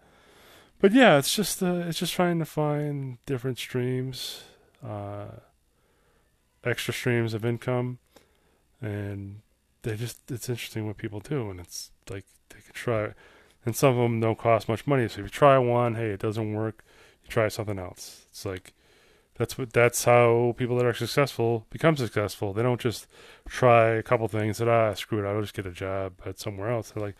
But 0.78 0.92
yeah, 0.92 1.18
it's 1.18 1.34
just 1.34 1.62
uh, 1.62 1.84
it's 1.86 1.98
just 1.98 2.14
trying 2.14 2.38
to 2.38 2.44
find 2.44 3.18
different 3.26 3.58
streams. 3.58 4.44
Uh, 4.84 5.26
extra 6.66 6.92
streams 6.92 7.32
of 7.32 7.44
income, 7.44 7.98
and 8.80 9.40
they 9.82 9.96
just 9.96 10.30
it's 10.30 10.48
interesting 10.48 10.86
what 10.86 10.96
people 10.96 11.20
do, 11.20 11.48
and 11.48 11.60
it's 11.60 11.90
like 12.10 12.24
they 12.50 12.60
can 12.60 12.74
try, 12.74 13.14
and 13.66 13.76
some 13.76 13.90
of 13.90 14.02
them 14.02 14.20
don't 14.20 14.38
cost 14.38 14.68
much 14.68 14.86
money. 14.86 15.08
So 15.08 15.20
if 15.20 15.26
you 15.26 15.28
try 15.28 15.58
one, 15.58 15.96
hey, 15.96 16.10
it 16.10 16.20
doesn't 16.20 16.54
work, 16.54 16.82
you 17.22 17.28
try 17.28 17.48
something 17.48 17.78
else. 17.78 18.24
It's 18.30 18.46
like 18.46 18.72
that's 19.34 19.58
what 19.58 19.72
that's 19.74 20.04
how 20.04 20.54
people 20.56 20.76
that 20.76 20.86
are 20.86 20.94
successful 20.94 21.66
become 21.68 21.96
successful. 21.96 22.54
They 22.54 22.62
don't 22.62 22.80
just 22.80 23.06
try 23.46 23.88
a 23.88 24.02
couple 24.02 24.28
things 24.28 24.58
that 24.58 24.68
ah 24.68 24.94
screw 24.94 25.22
it, 25.22 25.28
I'll 25.28 25.42
just 25.42 25.54
get 25.54 25.66
a 25.66 25.72
job 25.72 26.14
at 26.24 26.38
somewhere 26.38 26.70
else. 26.70 26.92
They're 26.92 27.04
like, 27.04 27.16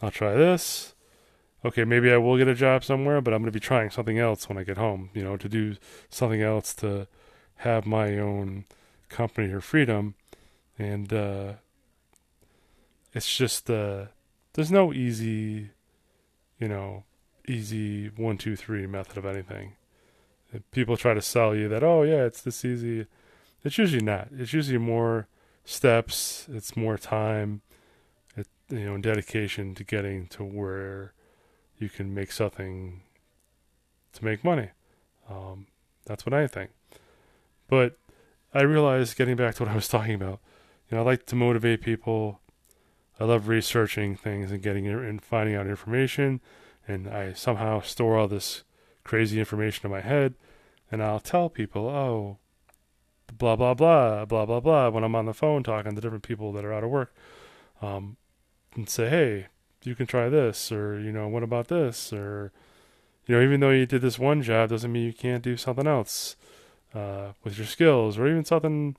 I'll 0.00 0.10
try 0.10 0.34
this. 0.34 0.94
Okay, 1.64 1.84
maybe 1.84 2.10
I 2.10 2.16
will 2.16 2.38
get 2.38 2.46
a 2.46 2.54
job 2.54 2.84
somewhere, 2.84 3.20
but 3.20 3.34
I'm 3.34 3.42
going 3.42 3.52
to 3.52 3.56
be 3.56 3.60
trying 3.60 3.90
something 3.90 4.18
else 4.18 4.48
when 4.48 4.56
I 4.56 4.62
get 4.62 4.78
home. 4.78 5.10
You 5.12 5.24
know, 5.24 5.36
to 5.36 5.48
do 5.48 5.76
something 6.08 6.40
else 6.40 6.72
to 6.76 7.08
have 7.56 7.84
my 7.84 8.16
own 8.16 8.64
company 9.08 9.52
or 9.52 9.60
freedom 9.60 10.14
and 10.78 11.12
uh, 11.12 11.52
it's 13.12 13.36
just 13.36 13.68
uh, 13.68 14.06
there's 14.52 14.70
no 14.70 14.92
easy 14.92 15.70
you 16.58 16.68
know 16.68 17.04
easy 17.46 18.08
one 18.08 18.38
two 18.38 18.56
three 18.56 18.86
method 18.86 19.16
of 19.16 19.26
anything. 19.26 19.72
People 20.70 20.96
try 20.96 21.14
to 21.14 21.22
sell 21.22 21.54
you 21.54 21.68
that 21.68 21.82
oh 21.82 22.02
yeah 22.02 22.24
it's 22.24 22.42
this 22.42 22.64
easy 22.64 23.06
it's 23.64 23.78
usually 23.78 24.04
not. 24.04 24.28
It's 24.32 24.52
usually 24.52 24.78
more 24.78 25.28
steps 25.64 26.46
it's 26.50 26.74
more 26.74 26.96
time 26.96 27.60
it, 28.34 28.46
you 28.70 28.86
know 28.86 28.96
dedication 28.96 29.74
to 29.74 29.84
getting 29.84 30.26
to 30.26 30.42
where 30.42 31.12
you 31.76 31.90
can 31.90 32.14
make 32.14 32.32
something 32.32 33.02
to 34.12 34.24
make 34.24 34.42
money. 34.42 34.70
Um, 35.28 35.66
that's 36.06 36.24
what 36.24 36.32
i 36.32 36.46
think. 36.46 36.70
But 37.68 37.98
I 38.54 38.62
realized 38.62 39.16
getting 39.16 39.36
back 39.36 39.56
to 39.56 39.64
what 39.64 39.72
I 39.72 39.74
was 39.74 39.88
talking 39.88 40.14
about, 40.14 40.40
you 40.88 40.96
know, 40.96 41.02
I 41.02 41.04
like 41.04 41.26
to 41.26 41.36
motivate 41.36 41.82
people. 41.82 42.40
I 43.20 43.24
love 43.24 43.48
researching 43.48 44.16
things 44.16 44.50
and 44.50 44.62
getting 44.62 44.86
and 44.86 45.22
finding 45.22 45.54
out 45.54 45.66
information, 45.66 46.40
and 46.86 47.08
I 47.08 47.32
somehow 47.32 47.80
store 47.80 48.16
all 48.16 48.28
this 48.28 48.62
crazy 49.04 49.38
information 49.38 49.86
in 49.86 49.92
my 49.92 50.00
head, 50.00 50.34
and 50.90 51.02
I'll 51.02 51.20
tell 51.20 51.48
people, 51.48 51.88
oh, 51.88 52.38
blah 53.36 53.56
blah 53.56 53.74
blah 53.74 54.24
blah 54.24 54.46
blah 54.46 54.60
blah 54.60 54.88
when 54.88 55.04
I'm 55.04 55.14
on 55.14 55.26
the 55.26 55.34
phone 55.34 55.62
talking 55.62 55.94
to 55.94 56.00
different 56.00 56.22
people 56.22 56.52
that 56.52 56.64
are 56.64 56.72
out 56.72 56.84
of 56.84 56.90
work, 56.90 57.14
um, 57.82 58.16
and 58.74 58.88
say, 58.88 59.08
hey, 59.08 59.46
you 59.82 59.94
can 59.94 60.06
try 60.06 60.28
this, 60.28 60.70
or 60.70 60.98
you 61.00 61.12
know, 61.12 61.28
what 61.28 61.42
about 61.42 61.68
this, 61.68 62.12
or 62.12 62.52
you 63.26 63.34
know, 63.34 63.42
even 63.42 63.60
though 63.60 63.70
you 63.70 63.86
did 63.86 64.00
this 64.00 64.18
one 64.18 64.42
job 64.42 64.70
doesn't 64.70 64.92
mean 64.92 65.04
you 65.04 65.12
can't 65.12 65.42
do 65.42 65.56
something 65.56 65.86
else 65.86 66.36
uh, 66.94 67.32
with 67.44 67.58
your 67.58 67.66
skills, 67.66 68.16
or 68.16 68.28
even 68.28 68.44
something, 68.44 68.96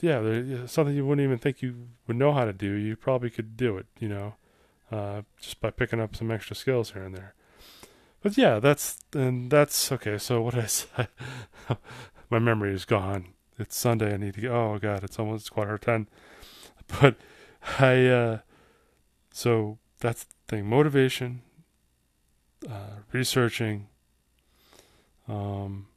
yeah, 0.00 0.66
something 0.66 0.94
you 0.94 1.06
wouldn't 1.06 1.24
even 1.24 1.38
think 1.38 1.62
you 1.62 1.88
would 2.06 2.16
know 2.16 2.32
how 2.32 2.44
to 2.44 2.52
do. 2.52 2.72
You 2.72 2.96
probably 2.96 3.30
could 3.30 3.56
do 3.56 3.78
it, 3.78 3.86
you 3.98 4.08
know, 4.08 4.34
uh, 4.90 5.22
just 5.40 5.60
by 5.60 5.70
picking 5.70 6.00
up 6.00 6.14
some 6.14 6.30
extra 6.30 6.54
skills 6.54 6.92
here 6.92 7.02
and 7.02 7.14
there. 7.14 7.34
But 8.22 8.36
yeah, 8.36 8.58
that's 8.58 8.98
and 9.14 9.50
that's 9.50 9.92
okay. 9.92 10.18
So 10.18 10.42
what 10.42 10.54
I 10.54 10.66
say, 10.66 11.06
my 12.30 12.38
memory 12.38 12.74
is 12.74 12.84
gone. 12.84 13.28
It's 13.58 13.76
Sunday. 13.76 14.12
I 14.12 14.16
need 14.16 14.34
to 14.34 14.40
go. 14.42 14.52
Oh 14.52 14.78
God, 14.78 15.04
it's 15.04 15.18
almost 15.18 15.50
quarter 15.52 15.78
ten. 15.78 16.08
But 17.00 17.16
I, 17.80 18.06
uh, 18.06 18.38
so 19.32 19.78
that's 19.98 20.22
the 20.22 20.34
thing. 20.46 20.66
Motivation, 20.66 21.42
uh, 22.70 23.00
researching, 23.10 23.88
um, 25.26 25.88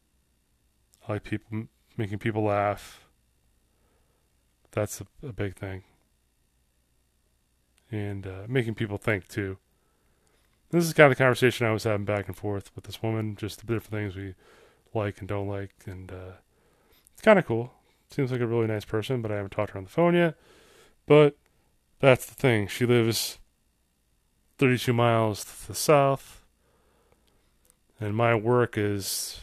I 1.07 1.13
like 1.13 1.23
people 1.23 1.67
making 1.95 2.17
people 2.17 2.43
laugh. 2.43 3.05
That's 4.71 5.01
a, 5.01 5.27
a 5.27 5.33
big 5.33 5.55
thing, 5.55 5.83
and 7.91 8.25
uh, 8.27 8.43
making 8.47 8.75
people 8.75 8.97
think 8.97 9.27
too. 9.27 9.57
This 10.71 10.85
is 10.85 10.93
kind 10.93 11.11
of 11.11 11.17
the 11.17 11.23
conversation 11.23 11.65
I 11.65 11.71
was 11.71 11.83
having 11.83 12.05
back 12.05 12.27
and 12.27 12.37
forth 12.37 12.69
with 12.75 12.83
this 12.83 13.01
woman, 13.01 13.35
just 13.35 13.59
the 13.59 13.65
different 13.65 13.91
things 13.91 14.15
we 14.15 14.35
like 14.93 15.19
and 15.19 15.27
don't 15.27 15.47
like, 15.47 15.73
and 15.85 16.11
uh, 16.11 16.33
it's 17.11 17.21
kind 17.21 17.39
of 17.39 17.45
cool. 17.45 17.73
Seems 18.11 18.31
like 18.31 18.41
a 18.41 18.47
really 18.47 18.67
nice 18.67 18.85
person, 18.85 19.21
but 19.21 19.31
I 19.31 19.35
haven't 19.35 19.51
talked 19.51 19.69
to 19.69 19.73
her 19.73 19.77
on 19.79 19.83
the 19.83 19.89
phone 19.89 20.15
yet. 20.15 20.35
But 21.05 21.37
that's 21.99 22.25
the 22.25 22.35
thing. 22.35 22.67
She 22.67 22.85
lives 22.85 23.39
32 24.57 24.93
miles 24.93 25.43
to 25.43 25.67
the 25.67 25.75
south, 25.75 26.43
and 27.99 28.15
my 28.15 28.35
work 28.35 28.77
is 28.77 29.41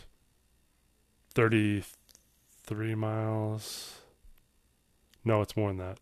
33 1.35 2.95
miles. 2.95 3.96
No, 5.27 5.43
it's 5.43 5.57
more 5.57 5.71
than 5.71 5.79
that. 5.79 5.99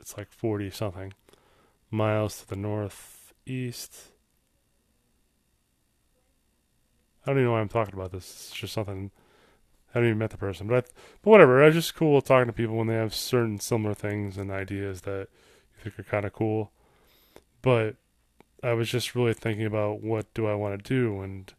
It's 0.00 0.16
like 0.16 0.32
40 0.32 0.70
something 0.70 1.12
miles 1.90 2.40
to 2.40 2.48
the 2.48 2.56
northeast. 2.56 4.10
I 7.22 7.30
don't 7.30 7.36
even 7.36 7.44
know 7.44 7.52
why 7.52 7.60
I'm 7.60 7.68
talking 7.68 7.94
about 7.94 8.10
this. 8.10 8.24
It's 8.24 8.52
just 8.52 8.72
something. 8.72 9.10
I 9.90 9.98
haven't 9.98 10.08
even 10.08 10.18
met 10.18 10.30
the 10.30 10.38
person, 10.38 10.66
but 10.66 10.76
I, 10.76 10.80
but 11.22 11.30
whatever. 11.30 11.62
It's 11.62 11.74
just 11.74 11.94
cool 11.94 12.22
talking 12.22 12.46
to 12.46 12.54
people 12.54 12.76
when 12.76 12.86
they 12.86 12.94
have 12.94 13.14
certain 13.14 13.60
similar 13.60 13.94
things 13.94 14.38
and 14.38 14.50
ideas 14.50 15.02
that 15.02 15.28
you 15.76 15.90
think 15.90 15.98
are 15.98 16.10
kind 16.10 16.24
of 16.24 16.32
cool. 16.32 16.72
But 17.60 17.96
I 18.62 18.72
was 18.72 18.88
just 18.88 19.14
really 19.14 19.34
thinking 19.34 19.66
about 19.66 20.00
what 20.00 20.32
do 20.32 20.46
I 20.46 20.54
want 20.54 20.82
to 20.82 20.88
do, 20.88 21.20
and 21.20 21.52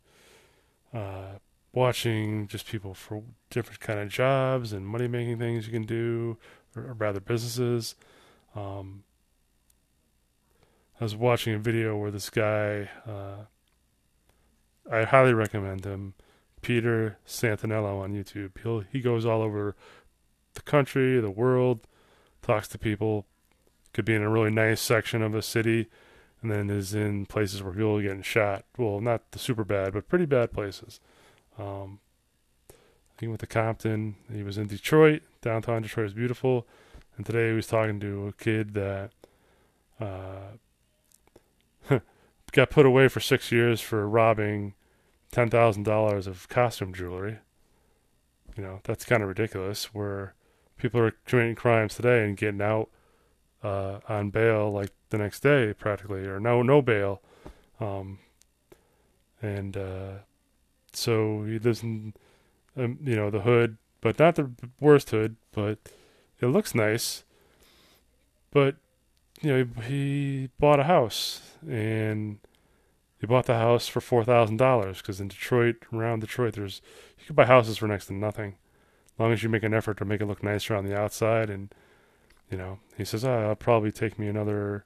uh, 0.91 1.37
watching 1.71 2.47
just 2.47 2.65
people 2.65 2.95
for 2.95 3.21
different 3.51 3.79
kind 3.79 3.99
of 3.99 4.09
jobs 4.09 4.73
and 4.73 4.87
money 4.87 5.07
making 5.07 5.37
things 5.37 5.67
you 5.67 5.71
can 5.71 5.85
do, 5.85 6.37
or, 6.75 6.93
rather 6.93 7.19
businesses. 7.19 7.95
Um, 8.55 9.03
I 10.99 11.03
was 11.03 11.15
watching 11.15 11.53
a 11.53 11.59
video 11.59 11.97
where 11.97 12.11
this 12.11 12.29
guy, 12.29 12.89
uh, 13.05 13.45
I 14.89 15.03
highly 15.03 15.33
recommend 15.33 15.85
him, 15.85 16.13
Peter 16.61 17.19
Santenello 17.27 18.01
on 18.01 18.13
YouTube. 18.13 18.51
He'll 18.63 18.79
he 18.79 19.01
goes 19.01 19.25
all 19.25 19.41
over 19.41 19.75
the 20.55 20.61
country, 20.61 21.19
the 21.19 21.29
world, 21.29 21.85
talks 22.41 22.67
to 22.69 22.77
people. 22.77 23.25
Could 23.93 24.05
be 24.05 24.15
in 24.15 24.23
a 24.23 24.29
really 24.29 24.51
nice 24.51 24.81
section 24.81 25.21
of 25.21 25.35
a 25.35 25.41
city, 25.41 25.87
and 26.41 26.51
then 26.51 26.69
is 26.69 26.93
in 26.93 27.27
places 27.27 27.61
where 27.61 27.71
people 27.71 27.97
are 27.97 28.01
getting 28.01 28.21
shot. 28.21 28.65
Well, 28.77 28.99
not 28.99 29.31
the 29.31 29.39
super 29.39 29.63
bad, 29.63 29.93
but 29.93 30.09
pretty 30.09 30.25
bad 30.25 30.51
places. 30.51 30.99
Um, 31.57 31.99
He 33.19 33.27
went 33.27 33.39
to 33.39 33.47
Compton. 33.47 34.15
He 34.31 34.43
was 34.43 34.57
in 34.57 34.67
Detroit. 34.67 35.21
Downtown 35.41 35.81
Detroit 35.81 36.07
is 36.07 36.13
beautiful. 36.13 36.67
And 37.17 37.25
today 37.25 37.49
he 37.49 37.55
was 37.55 37.67
talking 37.67 37.99
to 38.01 38.27
a 38.27 38.33
kid 38.33 38.73
that 38.73 39.11
uh, 39.99 40.57
got 42.51 42.69
put 42.69 42.85
away 42.85 43.07
for 43.07 43.19
six 43.19 43.51
years 43.51 43.79
for 43.79 44.07
robbing 44.07 44.73
ten 45.31 45.49
thousand 45.49 45.83
dollars 45.83 46.27
of 46.27 46.49
costume 46.49 46.93
jewelry. 46.93 47.39
You 48.57 48.63
know 48.63 48.79
that's 48.83 49.05
kind 49.05 49.23
of 49.23 49.29
ridiculous. 49.29 49.93
Where 49.93 50.33
people 50.77 50.99
are 50.99 51.13
committing 51.25 51.55
crimes 51.55 51.95
today 51.95 52.25
and 52.25 52.35
getting 52.35 52.61
out 52.61 52.89
uh, 53.63 53.99
on 54.09 54.29
bail 54.29 54.71
like 54.71 54.91
the 55.09 55.17
next 55.17 55.39
day, 55.39 55.73
practically, 55.73 56.25
or 56.25 56.39
no 56.39 56.61
no 56.61 56.81
bail. 56.81 57.21
Um, 57.79 58.19
and 59.41 59.77
uh, 59.77 60.11
so 60.93 61.43
he 61.43 61.59
lives 61.59 61.83
in, 61.83 62.13
um, 62.77 62.99
you 63.01 63.15
know, 63.15 63.29
the 63.29 63.41
hood, 63.41 63.77
but 64.01 64.19
not 64.19 64.35
the 64.35 64.51
worst 64.79 65.09
hood, 65.09 65.35
but 65.51 65.79
it 66.39 66.47
looks 66.47 66.75
nice. 66.75 67.23
But 68.51 68.75
you 69.41 69.51
know, 69.51 69.67
he, 69.81 69.81
he 69.87 70.49
bought 70.59 70.79
a 70.79 70.85
house 70.85 71.41
and 71.67 72.39
he 73.19 73.27
bought 73.27 73.45
the 73.45 73.55
house 73.55 73.87
for 73.87 74.01
four 74.01 74.23
thousand 74.23 74.57
dollars 74.57 74.97
because 74.97 75.19
in 75.19 75.27
Detroit, 75.27 75.77
around 75.91 76.19
Detroit, 76.19 76.53
there's 76.53 76.81
you 77.19 77.25
can 77.25 77.35
buy 77.35 77.45
houses 77.45 77.77
for 77.77 77.87
next 77.87 78.07
to 78.07 78.13
nothing, 78.13 78.55
as 79.13 79.19
long 79.19 79.31
as 79.31 79.41
you 79.41 79.49
make 79.49 79.63
an 79.63 79.73
effort 79.73 79.97
to 79.97 80.05
make 80.05 80.21
it 80.21 80.25
look 80.25 80.43
nicer 80.43 80.75
on 80.75 80.85
the 80.85 80.97
outside. 80.97 81.49
And 81.49 81.73
you 82.51 82.57
know, 82.57 82.79
he 82.97 83.05
says, 83.05 83.25
oh, 83.25 83.41
"It'll 83.41 83.55
probably 83.55 83.91
take 83.91 84.19
me 84.19 84.27
another 84.27 84.85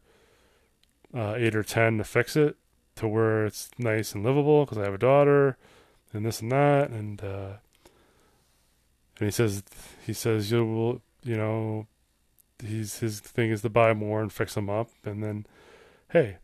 uh, 1.13 1.36
eight 1.38 1.56
or 1.56 1.63
ten 1.63 1.97
to 1.97 2.04
fix 2.04 2.36
it 2.36 2.56
to 2.95 3.08
where 3.08 3.45
it's 3.45 3.69
nice 3.78 4.13
and 4.13 4.23
livable 4.23 4.65
because 4.65 4.78
I 4.78 4.84
have 4.84 4.93
a 4.93 4.99
daughter 4.99 5.58
and 6.13 6.25
this 6.25 6.41
and 6.41 6.52
that." 6.52 6.91
And 6.91 7.23
uh, 7.23 7.54
and 9.19 9.27
he 9.27 9.32
says, 9.32 9.63
he 10.05 10.13
says, 10.13 10.51
"You 10.51 10.65
will, 10.65 11.01
you 11.23 11.38
know." 11.38 11.88
He's 12.62 12.99
his 12.99 13.21
thing 13.21 13.51
is 13.51 13.62
to 13.62 13.69
buy 13.69 13.93
more 13.93 14.21
and 14.21 14.34
fix 14.34 14.55
them 14.55 14.69
up, 14.69 14.89
and 15.05 15.23
then, 15.23 15.45
hey, 16.10 16.39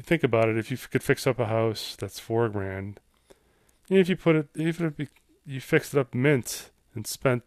think 0.00 0.22
about 0.22 0.48
it, 0.48 0.56
if 0.56 0.70
you 0.70 0.76
could 0.76 1.02
fix 1.02 1.26
up 1.26 1.40
a 1.40 1.46
house 1.46 1.96
that's 1.98 2.20
four 2.20 2.48
grand, 2.48 3.00
and 3.88 3.98
if 3.98 4.08
you 4.08 4.16
put 4.16 4.36
it, 4.36 4.48
even 4.54 4.94
if 4.96 5.10
you 5.44 5.60
fixed 5.60 5.92
it 5.92 5.98
up 5.98 6.14
mint 6.14 6.70
and 6.94 7.06
spent 7.06 7.42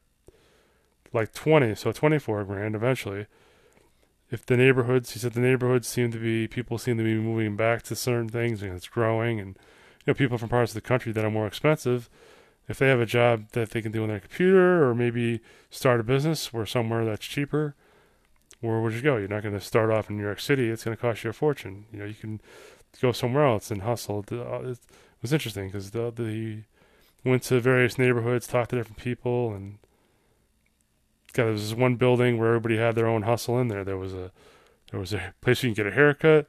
like 1.13 1.33
20, 1.33 1.75
so 1.75 1.91
24 1.91 2.43
grand 2.43 2.75
eventually, 2.75 3.27
if 4.29 4.45
the 4.45 4.57
neighborhoods, 4.57 5.11
he 5.11 5.19
said 5.19 5.33
the 5.33 5.39
neighborhoods 5.39 5.87
seem 5.87 6.11
to 6.11 6.17
be, 6.17 6.47
people 6.47 6.77
seem 6.77 6.97
to 6.97 7.03
be 7.03 7.15
moving 7.15 7.55
back 7.55 7.83
to 7.83 7.95
certain 7.95 8.27
things 8.27 8.61
and 8.61 8.73
it's 8.73 8.87
growing 8.87 9.39
and, 9.39 9.57
you 10.05 10.07
know, 10.07 10.13
people 10.13 10.37
from 10.37 10.49
parts 10.49 10.71
of 10.71 10.75
the 10.75 10.81
country 10.81 11.11
that 11.11 11.23
are 11.23 11.31
more 11.31 11.47
expensive, 11.47 12.09
if 12.67 12.79
they 12.79 12.87
have 12.87 12.99
a 12.99 13.05
job 13.05 13.49
that 13.51 13.71
they 13.71 13.81
can 13.81 13.91
do 13.91 14.03
on 14.03 14.09
their 14.09 14.19
computer 14.19 14.87
or 14.87 14.95
maybe 14.95 15.41
start 15.69 15.99
a 15.99 16.03
business 16.03 16.49
or 16.53 16.65
somewhere 16.65 17.05
that's 17.05 17.25
cheaper, 17.25 17.75
where 18.61 18.79
would 18.79 18.93
you 18.93 19.01
go? 19.01 19.17
You're 19.17 19.27
not 19.27 19.43
going 19.43 19.55
to 19.55 19.61
start 19.61 19.91
off 19.91 20.09
in 20.09 20.17
New 20.17 20.23
York 20.23 20.39
City. 20.39 20.69
It's 20.69 20.83
going 20.83 20.95
to 20.95 21.01
cost 21.01 21.23
you 21.23 21.29
a 21.29 21.33
fortune. 21.33 21.85
You 21.91 21.99
know, 21.99 22.05
you 22.05 22.13
can 22.13 22.39
go 23.01 23.11
somewhere 23.11 23.45
else 23.45 23.69
and 23.71 23.81
hustle. 23.81 24.23
Uh, 24.31 24.69
it 24.69 24.79
was 25.21 25.33
interesting 25.33 25.67
because 25.67 25.91
the, 25.91 26.11
the 26.11 26.63
went 27.25 27.43
to 27.43 27.59
various 27.59 27.97
neighborhoods, 27.97 28.47
talked 28.47 28.69
to 28.71 28.75
different 28.77 28.97
people, 28.97 29.53
and 29.53 29.79
God, 31.33 31.45
there 31.45 31.51
was 31.51 31.69
this 31.69 31.77
one 31.77 31.95
building 31.95 32.37
where 32.37 32.49
everybody 32.49 32.77
had 32.77 32.95
their 32.95 33.07
own 33.07 33.23
hustle 33.23 33.59
in 33.59 33.67
there. 33.67 33.83
There 33.83 33.97
was 33.97 34.13
a 34.13 34.31
there 34.91 34.99
was 34.99 35.13
a 35.13 35.33
place 35.41 35.63
you 35.63 35.69
can 35.69 35.83
get 35.83 35.91
a 35.91 35.95
haircut. 35.95 36.47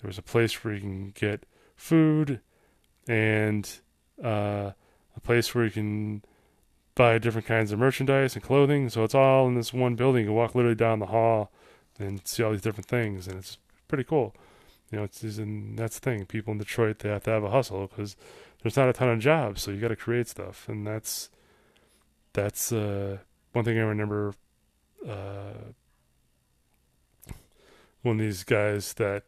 There 0.00 0.08
was 0.08 0.18
a 0.18 0.22
place 0.22 0.64
where 0.64 0.74
you 0.74 0.80
can 0.80 1.10
get 1.10 1.46
food, 1.76 2.40
and 3.06 3.70
uh, 4.22 4.72
a 5.16 5.20
place 5.20 5.54
where 5.54 5.64
you 5.64 5.70
can 5.70 6.22
buy 6.94 7.18
different 7.18 7.46
kinds 7.46 7.72
of 7.72 7.78
merchandise 7.78 8.34
and 8.34 8.42
clothing. 8.42 8.88
So 8.88 9.04
it's 9.04 9.14
all 9.14 9.46
in 9.46 9.54
this 9.54 9.72
one 9.72 9.94
building. 9.94 10.22
You 10.22 10.28
can 10.28 10.36
walk 10.36 10.54
literally 10.54 10.76
down 10.76 10.98
the 10.98 11.06
hall 11.06 11.50
and 11.98 12.20
see 12.26 12.42
all 12.42 12.52
these 12.52 12.62
different 12.62 12.88
things, 12.88 13.26
and 13.26 13.38
it's 13.38 13.58
pretty 13.88 14.04
cool. 14.04 14.34
You 14.90 14.98
know, 14.98 15.04
it's, 15.04 15.22
it's 15.24 15.38
and 15.38 15.78
that's 15.78 15.98
the 15.98 16.10
thing. 16.10 16.26
People 16.26 16.52
in 16.52 16.58
Detroit 16.58 17.00
they 17.00 17.08
have 17.08 17.24
to 17.24 17.30
have 17.30 17.44
a 17.44 17.50
hustle 17.50 17.86
because 17.86 18.16
there's 18.62 18.76
not 18.76 18.88
a 18.88 18.92
ton 18.92 19.08
of 19.08 19.18
jobs, 19.18 19.62
so 19.62 19.70
you 19.70 19.80
got 19.80 19.88
to 19.88 19.96
create 19.96 20.28
stuff, 20.28 20.68
and 20.68 20.86
that's 20.86 21.30
that's 22.32 22.72
uh, 22.72 23.18
one 23.52 23.64
thing 23.64 23.78
I 23.78 23.82
remember. 23.82 24.34
Uh, 25.06 25.72
one 28.02 28.16
of 28.16 28.20
these 28.20 28.44
guys 28.44 28.94
that 28.94 29.24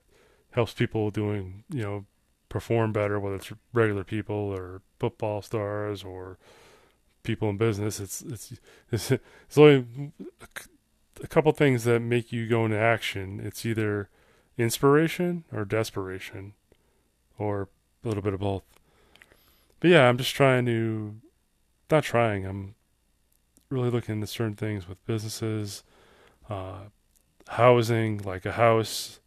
helps 0.53 0.73
people 0.73 1.11
doing, 1.11 1.65
you 1.69 1.83
know, 1.83 2.05
perform 2.49 2.93
better, 2.93 3.19
whether 3.21 3.37
it's 3.37 3.53
regular 3.73 4.05
people 4.05 4.35
or 4.35 4.83
football 4.99 5.43
stars 5.43 6.03
or 6.03 6.39
people 7.23 7.51
in 7.51 7.57
business. 7.57 8.01
It's 8.01 8.23
it's 8.23 8.53
it's, 8.91 9.11
it's 9.11 9.59
only 9.59 10.13
a 11.23 11.27
couple 11.27 11.53
things 11.53 11.85
that 11.85 12.01
make 12.01 12.33
you 12.33 12.49
go 12.49 12.65
into 12.65 12.79
action. 12.79 13.41
It's 13.43 13.67
either 13.67 14.09
inspiration 14.57 15.45
or 15.53 15.65
desperation, 15.65 16.55
or 17.39 17.69
a 18.05 18.09
little 18.09 18.23
bit 18.23 18.35
of 18.35 18.41
both. 18.41 18.63
But 19.81 19.91
yeah, 19.91 20.09
I'm 20.09 20.19
just 20.19 20.35
trying 20.35 20.67
to, 20.67 21.15
not 21.91 22.03
trying. 22.03 22.45
I'm 22.45 22.75
really 23.71 23.91
looking 23.91 24.17
into 24.17 24.27
certain 24.27 24.57
things 24.57 24.89
with 24.89 25.05
businesses, 25.07 25.85
uh, 26.51 26.87
housing, 27.49 28.19
like 28.19 28.45
a 28.45 28.53
house. 28.53 29.21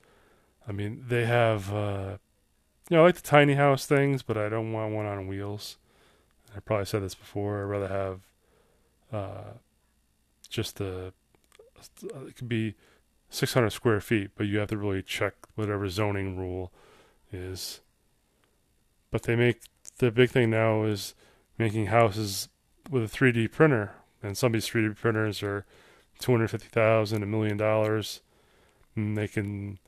I 0.67 0.73
mean, 0.73 1.05
they 1.07 1.25
have, 1.25 1.73
uh, 1.73 2.17
you 2.91 2.97
know, 2.97 3.03
I 3.03 3.05
like 3.05 3.15
the 3.15 3.21
tiny 3.21 3.53
house 3.53 3.85
things, 3.85 4.21
but 4.21 4.37
I 4.37 4.49
don't 4.49 4.73
want 4.73 4.93
one 4.93 5.05
on 5.05 5.25
wheels. 5.25 5.77
I 6.53 6.59
probably 6.59 6.85
said 6.85 7.01
this 7.01 7.15
before. 7.15 7.61
I'd 7.61 7.69
rather 7.69 7.87
have 7.87 8.19
uh, 9.13 9.53
just 10.49 10.75
the 10.75 11.13
it 12.27 12.35
could 12.35 12.49
be 12.49 12.75
600 13.29 13.69
square 13.69 14.01
feet, 14.01 14.31
but 14.35 14.45
you 14.45 14.59
have 14.59 14.67
to 14.69 14.77
really 14.77 15.01
check 15.01 15.35
whatever 15.55 15.87
zoning 15.87 16.37
rule 16.37 16.73
is. 17.31 17.79
But 19.09 19.23
they 19.23 19.37
make 19.37 19.61
the 19.99 20.11
big 20.11 20.29
thing 20.29 20.49
now 20.49 20.83
is 20.83 21.15
making 21.57 21.85
houses 21.85 22.49
with 22.89 23.03
a 23.03 23.17
3D 23.17 23.53
printer, 23.53 23.93
and 24.21 24.37
some 24.37 24.47
of 24.47 24.53
these 24.53 24.69
3D 24.69 24.97
printers 24.97 25.41
are 25.41 25.65
250,000, 26.19 27.23
a 27.23 27.25
million 27.25 27.55
dollars, 27.55 28.19
and 28.97 29.17
they 29.17 29.29
can 29.29 29.79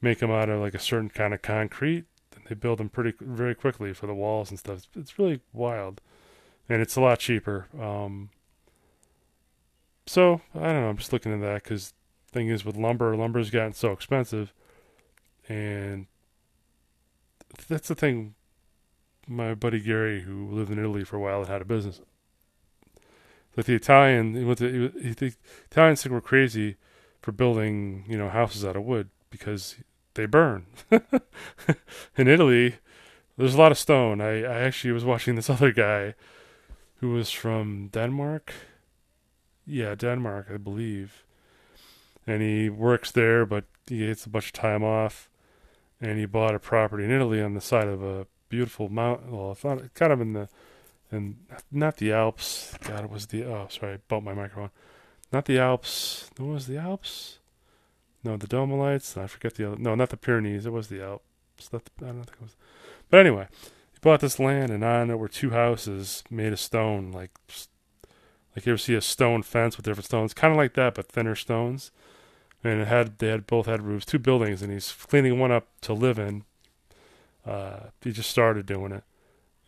make 0.00 0.20
them 0.20 0.30
out 0.30 0.48
of 0.48 0.58
like 0.58 0.74
a 0.74 0.78
certain 0.78 1.10
kind 1.10 1.34
of 1.34 1.42
concrete 1.42 2.06
they 2.50 2.56
build 2.56 2.78
them 2.80 2.88
pretty 2.88 3.14
very 3.20 3.54
quickly 3.54 3.94
for 3.94 4.08
the 4.08 4.14
walls 4.14 4.50
and 4.50 4.58
stuff. 4.58 4.78
It's, 4.78 4.88
it's 4.96 5.18
really 5.20 5.40
wild, 5.52 6.00
and 6.68 6.82
it's 6.82 6.96
a 6.96 7.00
lot 7.00 7.20
cheaper. 7.20 7.68
Um, 7.80 8.30
so 10.04 10.40
I 10.52 10.72
don't 10.72 10.82
know. 10.82 10.88
I'm 10.88 10.96
just 10.96 11.12
looking 11.12 11.32
at 11.32 11.40
that 11.40 11.62
because 11.62 11.94
thing 12.32 12.48
is 12.48 12.64
with 12.64 12.76
lumber, 12.76 13.16
lumber's 13.16 13.50
gotten 13.50 13.72
so 13.72 13.92
expensive, 13.92 14.52
and 15.48 16.06
that's 17.68 17.86
the 17.86 17.94
thing. 17.94 18.34
My 19.28 19.54
buddy 19.54 19.78
Gary, 19.78 20.22
who 20.22 20.50
lived 20.50 20.72
in 20.72 20.78
Italy 20.80 21.04
for 21.04 21.16
a 21.16 21.20
while 21.20 21.38
and 21.38 21.48
had 21.48 21.62
a 21.62 21.64
business, 21.64 22.00
like 23.56 23.66
the 23.66 23.76
Italian, 23.76 24.34
he 24.34 24.42
went 24.42 24.58
to, 24.58 24.90
he, 25.00 25.08
he, 25.08 25.14
the 25.14 25.34
Italians 25.70 26.02
think 26.02 26.12
we're 26.12 26.20
crazy 26.20 26.78
for 27.22 27.30
building, 27.30 28.04
you 28.08 28.18
know, 28.18 28.28
houses 28.28 28.64
out 28.64 28.74
of 28.74 28.82
wood 28.82 29.10
because 29.30 29.76
they 30.14 30.26
burn. 30.26 30.66
in 32.16 32.28
Italy, 32.28 32.76
there's 33.36 33.54
a 33.54 33.58
lot 33.58 33.72
of 33.72 33.78
stone. 33.78 34.20
I, 34.20 34.42
I 34.42 34.60
actually 34.60 34.92
was 34.92 35.04
watching 35.04 35.34
this 35.34 35.50
other 35.50 35.72
guy 35.72 36.14
who 36.96 37.10
was 37.10 37.30
from 37.30 37.88
Denmark. 37.88 38.52
Yeah, 39.66 39.94
Denmark, 39.94 40.48
I 40.52 40.56
believe. 40.56 41.24
And 42.26 42.42
he 42.42 42.68
works 42.68 43.10
there, 43.10 43.46
but 43.46 43.64
he 43.86 44.06
gets 44.06 44.26
a 44.26 44.30
bunch 44.30 44.46
of 44.46 44.52
time 44.52 44.84
off. 44.84 45.28
And 46.00 46.18
he 46.18 46.26
bought 46.26 46.54
a 46.54 46.58
property 46.58 47.04
in 47.04 47.10
Italy 47.10 47.42
on 47.42 47.54
the 47.54 47.60
side 47.60 47.88
of 47.88 48.02
a 48.02 48.26
beautiful 48.48 48.88
mountain. 48.88 49.32
Well, 49.32 49.52
it's 49.52 49.64
not 49.64 49.92
kind 49.94 50.12
of 50.12 50.20
in 50.20 50.32
the, 50.32 50.48
and 51.10 51.36
not 51.70 51.98
the 51.98 52.12
Alps. 52.12 52.74
God, 52.82 53.04
it 53.04 53.10
was 53.10 53.26
the. 53.26 53.44
Oh, 53.44 53.66
sorry, 53.68 53.94
I 53.94 53.98
bumped 54.08 54.24
my 54.24 54.32
microphone. 54.32 54.70
Not 55.32 55.44
the 55.44 55.58
Alps. 55.58 56.30
What 56.38 56.48
was 56.48 56.66
the 56.66 56.78
Alps? 56.78 57.39
No, 58.22 58.36
the 58.36 58.46
Dolomites. 58.46 59.16
I 59.16 59.26
forget 59.26 59.54
the 59.54 59.68
other. 59.68 59.76
No, 59.78 59.94
not 59.94 60.10
the 60.10 60.16
Pyrenees. 60.16 60.66
It 60.66 60.72
was 60.72 60.88
the 60.88 61.02
Alps. 61.02 61.72
Not 61.72 61.84
the, 61.84 62.06
I 62.06 62.08
don't 62.08 62.24
think 62.24 62.36
it 62.40 62.42
was. 62.42 62.56
But 63.08 63.20
anyway, 63.20 63.48
he 63.92 63.98
bought 64.00 64.20
this 64.20 64.38
land, 64.38 64.70
and 64.70 64.84
on 64.84 65.10
it 65.10 65.18
were 65.18 65.28
two 65.28 65.50
houses 65.50 66.22
made 66.30 66.52
of 66.52 66.60
stone, 66.60 67.10
like 67.12 67.30
like 68.54 68.66
you 68.66 68.72
ever 68.72 68.78
see 68.78 68.94
a 68.94 69.00
stone 69.00 69.42
fence 69.42 69.76
with 69.76 69.86
different 69.86 70.06
stones, 70.06 70.34
kind 70.34 70.50
of 70.52 70.58
like 70.58 70.74
that, 70.74 70.94
but 70.94 71.08
thinner 71.08 71.34
stones. 71.34 71.92
And 72.62 72.82
it 72.82 72.88
had 72.88 73.18
they 73.18 73.28
had 73.28 73.46
both 73.46 73.66
had 73.66 73.82
roofs, 73.82 74.04
two 74.04 74.18
buildings, 74.18 74.60
and 74.60 74.72
he's 74.72 74.92
cleaning 74.92 75.38
one 75.38 75.52
up 75.52 75.68
to 75.82 75.94
live 75.94 76.18
in. 76.18 76.44
Uh, 77.46 77.88
he 78.02 78.12
just 78.12 78.30
started 78.30 78.66
doing 78.66 78.92
it, 78.92 79.04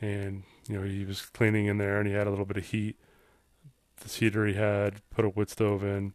and 0.00 0.42
you 0.68 0.78
know 0.78 0.86
he 0.86 1.04
was 1.04 1.22
cleaning 1.22 1.66
in 1.66 1.78
there, 1.78 1.98
and 1.98 2.06
he 2.06 2.14
had 2.14 2.26
a 2.26 2.30
little 2.30 2.44
bit 2.44 2.58
of 2.58 2.66
heat. 2.66 2.96
This 4.02 4.16
heater 4.16 4.46
he 4.46 4.54
had 4.54 5.00
put 5.10 5.24
a 5.24 5.30
wood 5.30 5.48
stove 5.48 5.82
in 5.82 6.12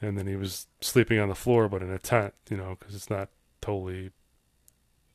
and 0.00 0.18
then 0.18 0.26
he 0.26 0.36
was 0.36 0.66
sleeping 0.80 1.18
on 1.18 1.28
the 1.28 1.34
floor, 1.34 1.68
but 1.68 1.82
in 1.82 1.90
a 1.90 1.98
tent, 1.98 2.34
you 2.50 2.56
know, 2.56 2.76
because 2.78 2.94
it's 2.94 3.10
not 3.10 3.28
totally 3.60 4.10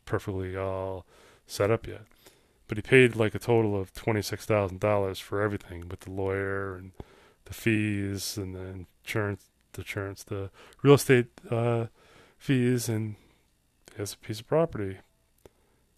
perfectly 0.05 0.55
all 0.57 1.05
set 1.45 1.69
up 1.71 1.85
yet. 1.87 2.01
but 2.67 2.77
he 2.77 2.81
paid 2.81 3.15
like 3.15 3.35
a 3.35 3.39
total 3.39 3.79
of 3.79 3.91
twenty 3.93 4.21
six 4.21 4.45
thousand 4.45 4.79
dollars 4.79 5.19
for 5.19 5.41
everything 5.41 5.89
with 5.89 6.01
the 6.01 6.11
lawyer 6.11 6.75
and 6.75 6.91
the 7.45 7.53
fees 7.53 8.37
and 8.37 8.55
the 8.55 8.85
insurance, 9.03 9.45
the 9.73 9.81
insurance, 9.81 10.23
the 10.23 10.51
real 10.83 10.93
estate 10.93 11.27
uh, 11.49 11.87
fees, 12.37 12.87
and 12.87 13.15
he 13.91 13.97
has 13.97 14.13
a 14.13 14.17
piece 14.17 14.39
of 14.39 14.47
property. 14.47 14.99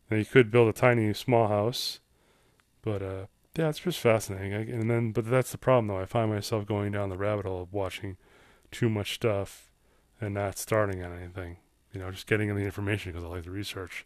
And 0.10 0.20
he 0.20 0.26
could 0.26 0.52
build 0.52 0.68
a 0.70 0.74
tiny 0.74 1.14
small 1.14 1.48
house, 1.48 2.00
but 2.82 3.02
uh, 3.02 3.26
yeah, 3.58 3.70
it's 3.70 3.80
just 3.80 4.00
fascinating. 4.00 4.54
I, 4.54 4.62
and 4.62 4.90
then, 4.90 5.12
but 5.12 5.30
that's 5.30 5.52
the 5.52 5.58
problem 5.58 5.88
though. 5.88 6.00
I 6.00 6.06
find 6.06 6.32
myself 6.32 6.66
going 6.66 6.92
down 6.94 7.10
the 7.10 7.18
rabbit 7.18 7.46
hole 7.46 7.62
of 7.62 7.74
watching 7.74 8.18
too 8.72 8.90
much 8.90 9.16
stuff 9.16 9.72
and 10.20 10.34
not 10.34 10.58
starting 10.58 11.04
on 11.04 11.18
anything. 11.18 11.58
You 11.94 12.00
know, 12.00 12.12
just 12.12 12.28
getting 12.28 12.50
in 12.50 12.56
the 12.56 12.64
information 12.64 13.12
because 13.12 13.26
I 13.26 13.28
like 13.28 13.44
the 13.44 13.52
research 13.52 14.06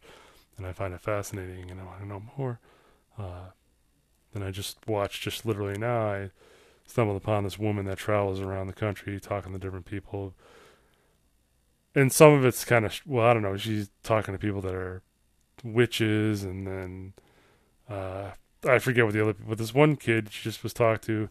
and 0.58 0.66
I 0.66 0.72
find 0.72 0.94
it 0.94 1.02
fascinating 1.02 1.70
and 1.70 1.80
I 1.80 1.84
want 1.84 2.00
to 2.00 2.08
know 2.08 2.24
more. 2.38 2.60
Uh, 3.18 3.50
and 4.34 4.44
I 4.44 4.52
just 4.52 4.78
watched 4.88 5.22
just 5.22 5.46
literally 5.46 5.78
now. 5.78 6.08
I 6.08 6.32
stumbled 6.86 7.18
upon 7.18 7.44
this 7.44 7.60
woman 7.60 7.86
that 7.86 7.98
travels 7.98 8.40
around 8.40 8.68
the 8.68 8.74
country 8.74 9.20
talking 9.20 9.54
to 9.54 9.60
different 9.60 9.86
people. 9.86 10.34
And 11.94 12.12
some 12.12 12.34
of 12.34 12.46
it's 12.46 12.66
kind 12.66 12.86
of 12.86 13.00
well, 13.06 13.26
I 13.26 13.34
don't 13.34 13.44
know. 13.44 13.56
She's 13.58 13.90
talking 14.04 14.34
to 14.34 14.40
people 14.40 14.62
that 14.62 14.76
are 14.76 15.02
witches, 15.64 16.44
and 16.44 16.68
then 16.68 17.14
uh, 17.90 18.32
I 18.68 18.80
forget 18.80 19.06
what 19.06 19.14
the 19.14 19.22
other. 19.22 19.34
But 19.34 19.58
this 19.58 19.74
one 19.74 19.96
kid 19.96 20.30
she 20.32 20.44
just 20.44 20.62
was 20.62 20.74
talked 20.74 21.06
to. 21.06 21.30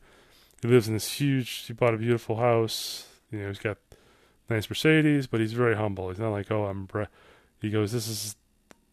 He 0.63 0.69
lives 0.69 0.89
in 0.89 0.95
this 0.95 1.13
huge. 1.13 1.67
He 1.67 1.75
bought 1.75 1.93
a 1.93 1.99
beautiful 1.99 2.37
house. 2.37 3.07
You 3.35 3.43
know, 3.43 3.49
he's 3.49 3.59
got 3.59 3.79
nice 4.49 4.69
Mercedes, 4.69 5.27
but 5.27 5.41
he's 5.41 5.53
very 5.53 5.77
humble. 5.77 6.09
He's 6.09 6.19
not 6.19 6.31
like, 6.31 6.51
oh, 6.51 6.67
I'm. 6.67 6.87
Bre-. 6.87 7.05
He 7.61 7.71
goes, 7.71 7.93
this 7.93 8.09
is 8.09 8.37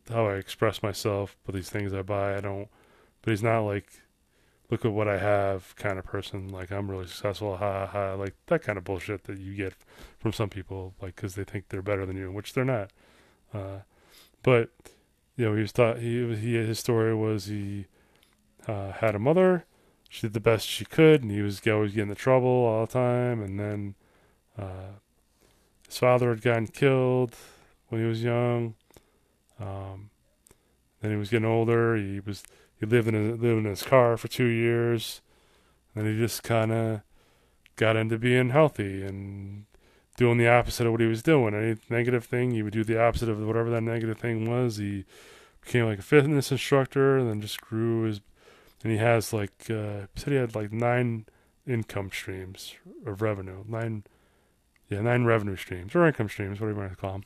how 0.10 0.27
I 0.27 0.36
express 0.36 0.82
myself 0.82 1.38
But 1.45 1.56
these 1.56 1.69
things 1.69 1.93
I 1.93 2.01
buy. 2.01 2.36
I 2.36 2.41
don't. 2.41 2.69
But 3.21 3.32
he's 3.32 3.43
not 3.43 3.62
like, 3.62 4.01
look 4.71 4.86
at 4.86 4.93
what 4.93 5.08
I 5.08 5.17
have 5.19 5.75
kind 5.75 5.99
of 5.99 6.06
person. 6.06 6.47
Like 6.47 6.71
I'm 6.71 6.89
really 6.89 7.06
successful, 7.06 7.58
ha 7.58 7.86
ha, 7.86 8.13
like 8.13 8.36
that 8.47 8.63
kind 8.63 8.77
of 8.77 8.84
bullshit 8.84 9.25
that 9.25 9.38
you 9.38 9.54
get 9.54 9.73
from 10.17 10.34
some 10.34 10.49
people, 10.49 10.95
like 11.01 11.15
because 11.15 11.36
they 11.36 11.43
think 11.43 11.69
they're 11.69 11.82
better 11.82 12.06
than 12.06 12.17
you, 12.17 12.32
which 12.32 12.54
they're 12.54 12.65
not. 12.65 12.89
Uh, 13.54 13.80
but 14.41 14.71
you 15.36 15.45
know, 15.45 15.56
he 15.56 15.62
was 15.62 15.71
thought 15.71 15.99
he 15.99 16.36
he 16.36 16.56
his 16.56 16.80
story 16.80 17.13
was 17.13 17.45
he 17.45 17.86
uh, 18.67 18.93
had 18.93 19.13
a 19.13 19.19
mother. 19.19 19.65
She 20.10 20.21
did 20.21 20.34
the 20.34 20.39
best 20.39 20.67
she 20.67 20.86
could, 20.86 21.21
and 21.21 21.32
he 21.32 21.41
was 21.41 21.65
always 21.67 21.91
getting 21.91 22.10
into 22.10 22.21
trouble 22.21 22.49
all 22.49 22.86
the 22.86 22.91
time. 22.91 23.41
And 23.41 23.60
then 23.60 23.95
uh, 24.57 24.97
his 25.87 25.97
father 25.97 26.29
had 26.29 26.41
gotten 26.41 26.67
killed 26.67 27.35
when 27.89 28.01
he 28.01 28.07
was 28.07 28.23
young. 28.23 28.75
Um, 29.59 30.09
then 31.01 31.11
he 31.11 31.17
was 31.17 31.29
getting 31.29 31.47
older. 31.47 31.95
He 31.95 32.19
was 32.19 32.43
he 32.79 32.85
lived 32.85 33.07
in 33.07 33.13
his, 33.13 33.39
lived 33.39 33.59
in 33.59 33.65
his 33.65 33.83
car 33.83 34.17
for 34.17 34.27
two 34.27 34.45
years, 34.45 35.21
and 35.95 36.07
he 36.07 36.17
just 36.17 36.43
kind 36.43 36.71
of 36.71 37.01
got 37.75 37.95
into 37.95 38.17
being 38.17 38.49
healthy 38.49 39.03
and 39.03 39.65
doing 40.17 40.37
the 40.37 40.47
opposite 40.47 40.85
of 40.85 40.91
what 40.91 41.01
he 41.01 41.07
was 41.07 41.23
doing. 41.23 41.53
Any 41.53 41.77
negative 41.89 42.25
thing, 42.25 42.51
he 42.51 42.63
would 42.63 42.73
do 42.73 42.83
the 42.83 43.01
opposite 43.01 43.29
of 43.29 43.39
whatever 43.39 43.69
that 43.69 43.81
negative 43.81 44.19
thing 44.19 44.49
was. 44.49 44.77
He 44.77 45.05
became 45.61 45.85
like 45.85 45.99
a 45.99 46.03
fitness 46.03 46.51
instructor, 46.51 47.17
and 47.17 47.29
then 47.29 47.41
just 47.41 47.61
grew 47.61 48.03
his. 48.03 48.21
And 48.83 48.91
he 48.91 48.97
has 48.97 49.31
like 49.31 49.69
uh, 49.69 50.07
said 50.15 50.33
he 50.33 50.35
had 50.35 50.55
like 50.55 50.71
nine 50.71 51.25
income 51.67 52.09
streams 52.11 52.75
of 53.05 53.21
revenue, 53.21 53.63
nine, 53.67 54.03
yeah, 54.91 54.99
nine 54.99 55.23
revenue 55.23 55.56
streams 55.56 55.95
or 55.95 56.06
income 56.06 56.27
streams, 56.27 56.60
whatever 56.60 56.80
you 56.80 56.86
want 56.86 56.91
to 56.91 57.01
call 57.01 57.13
them. 57.13 57.23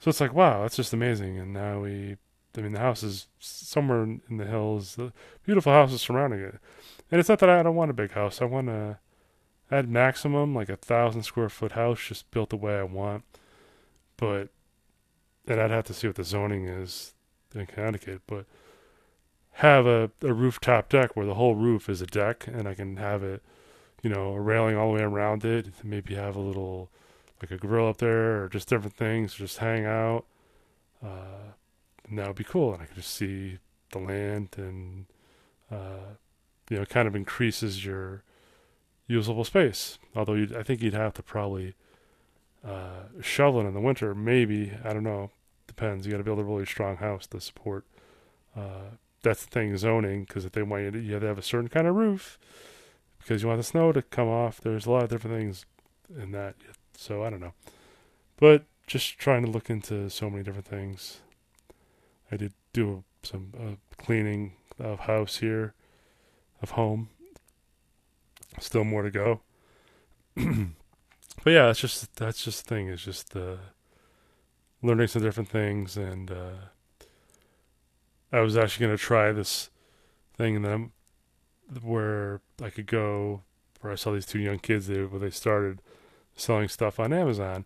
So 0.00 0.08
it's 0.08 0.20
like, 0.20 0.34
wow, 0.34 0.62
that's 0.62 0.74
just 0.74 0.92
amazing. 0.92 1.38
And 1.38 1.52
now 1.52 1.80
we, 1.80 2.16
I 2.58 2.60
mean, 2.60 2.72
the 2.72 2.80
house 2.80 3.04
is 3.04 3.28
somewhere 3.38 4.02
in 4.02 4.36
the 4.38 4.44
hills, 4.44 4.96
the 4.96 5.12
beautiful 5.46 5.72
houses 5.72 6.02
surrounding 6.02 6.40
it. 6.40 6.58
And 7.10 7.20
it's 7.20 7.28
not 7.28 7.38
that 7.38 7.48
I 7.48 7.62
don't 7.62 7.76
want 7.76 7.92
a 7.92 7.94
big 7.94 8.10
house. 8.10 8.42
I 8.42 8.46
want 8.46 8.68
a, 8.68 8.98
at 9.70 9.88
maximum, 9.88 10.52
like 10.52 10.68
a 10.68 10.76
thousand 10.76 11.22
square 11.22 11.48
foot 11.48 11.72
house, 11.72 12.00
just 12.00 12.28
built 12.32 12.50
the 12.50 12.56
way 12.56 12.76
I 12.76 12.82
want. 12.82 13.22
But, 14.16 14.48
and 15.46 15.60
I'd 15.60 15.70
have 15.70 15.86
to 15.86 15.94
see 15.94 16.08
what 16.08 16.16
the 16.16 16.24
zoning 16.24 16.66
is 16.66 17.14
in 17.54 17.66
Connecticut, 17.66 18.22
but 18.26 18.46
have 19.52 19.86
a, 19.86 20.10
a 20.22 20.32
rooftop 20.32 20.88
deck 20.88 21.14
where 21.14 21.26
the 21.26 21.34
whole 21.34 21.54
roof 21.54 21.88
is 21.88 22.02
a 22.02 22.06
deck 22.06 22.48
and 22.48 22.66
I 22.66 22.74
can 22.74 22.96
have 22.96 23.22
it, 23.22 23.44
you 24.02 24.10
know, 24.10 24.32
a 24.34 24.40
railing 24.40 24.76
all 24.76 24.88
the 24.88 24.98
way 24.98 25.02
around 25.02 25.44
it. 25.44 25.66
Maybe 25.82 26.14
have 26.14 26.36
a 26.36 26.40
little 26.40 26.90
like 27.40 27.50
a 27.50 27.56
grill 27.56 27.88
up 27.88 27.98
there 27.98 28.44
or 28.44 28.48
just 28.48 28.68
different 28.68 28.96
things, 28.96 29.34
just 29.34 29.58
hang 29.58 29.84
out. 29.86 30.24
Uh, 31.02 31.54
and 32.08 32.18
that 32.18 32.26
would 32.26 32.36
be 32.36 32.44
cool. 32.44 32.74
And 32.74 32.82
I 32.82 32.86
could 32.86 32.96
just 32.96 33.14
see 33.14 33.58
the 33.92 33.98
land 33.98 34.50
and, 34.56 35.06
uh, 35.70 36.14
you 36.68 36.78
know, 36.78 36.84
kind 36.84 37.08
of 37.08 37.16
increases 37.16 37.84
your 37.84 38.22
usable 39.06 39.44
space. 39.44 39.98
Although 40.14 40.46
I 40.56 40.62
think 40.62 40.82
you'd 40.82 40.94
have 40.94 41.14
to 41.14 41.22
probably 41.22 41.74
uh, 42.66 43.04
shovel 43.22 43.62
it 43.62 43.64
in 43.64 43.74
the 43.74 43.80
winter. 43.80 44.14
Maybe. 44.14 44.72
I 44.84 44.92
don't 44.92 45.04
know. 45.04 45.30
Depends. 45.66 46.06
You 46.06 46.12
got 46.12 46.18
to 46.18 46.24
build 46.24 46.40
a 46.40 46.44
really 46.44 46.66
strong 46.66 46.96
house 46.96 47.26
to 47.28 47.40
support. 47.40 47.86
Uh, 48.56 48.96
that's 49.22 49.44
the 49.44 49.50
thing, 49.50 49.76
zoning, 49.76 50.24
because 50.24 50.44
if 50.44 50.52
they 50.52 50.62
want 50.62 50.84
you 50.84 50.90
to, 50.90 50.98
you 50.98 51.12
have 51.12 51.22
to 51.22 51.28
have 51.28 51.38
a 51.38 51.42
certain 51.42 51.68
kind 51.68 51.86
of 51.86 51.94
roof 51.94 52.38
because 53.20 53.42
you 53.42 53.48
want 53.48 53.60
the 53.60 53.64
snow 53.64 53.92
to 53.92 54.02
come 54.02 54.28
off. 54.28 54.60
There's 54.60 54.86
a 54.86 54.90
lot 54.90 55.04
of 55.04 55.10
different 55.10 55.36
things 55.36 55.64
in 56.18 56.32
that 56.32 56.56
so 57.00 57.24
I 57.24 57.30
don't 57.30 57.40
know. 57.40 57.54
But 58.36 58.64
just 58.86 59.18
trying 59.18 59.44
to 59.44 59.50
look 59.50 59.70
into 59.70 60.10
so 60.10 60.28
many 60.28 60.42
different 60.42 60.66
things. 60.66 61.20
I 62.30 62.36
did 62.36 62.52
do 62.72 63.04
some 63.22 63.52
uh, 63.58 64.02
cleaning 64.02 64.54
of 64.78 65.00
house 65.00 65.38
here, 65.38 65.74
of 66.62 66.72
home. 66.72 67.08
Still 68.58 68.84
more 68.84 69.02
to 69.02 69.10
go. 69.10 69.40
but 70.34 71.50
yeah, 71.50 71.66
that's 71.66 71.80
just 71.80 72.14
that's 72.16 72.44
just 72.44 72.66
the 72.66 72.74
thing. 72.74 72.88
It's 72.88 73.04
just 73.04 73.34
uh, 73.34 73.56
learning 74.82 75.06
some 75.06 75.22
different 75.22 75.48
things, 75.48 75.96
and 75.96 76.30
uh, 76.30 77.06
I 78.32 78.40
was 78.40 78.56
actually 78.56 78.86
going 78.86 78.98
to 78.98 79.02
try 79.02 79.32
this 79.32 79.70
thing, 80.36 80.56
and 80.56 80.64
then 80.64 80.92
where 81.82 82.40
I 82.62 82.70
could 82.70 82.86
go, 82.86 83.42
where 83.80 83.92
I 83.92 83.96
saw 83.96 84.12
these 84.12 84.26
two 84.26 84.38
young 84.38 84.58
kids 84.58 84.86
there, 84.86 85.06
where 85.06 85.20
they 85.20 85.30
started 85.30 85.80
selling 86.36 86.68
stuff 86.68 86.98
on 86.98 87.12
Amazon. 87.12 87.64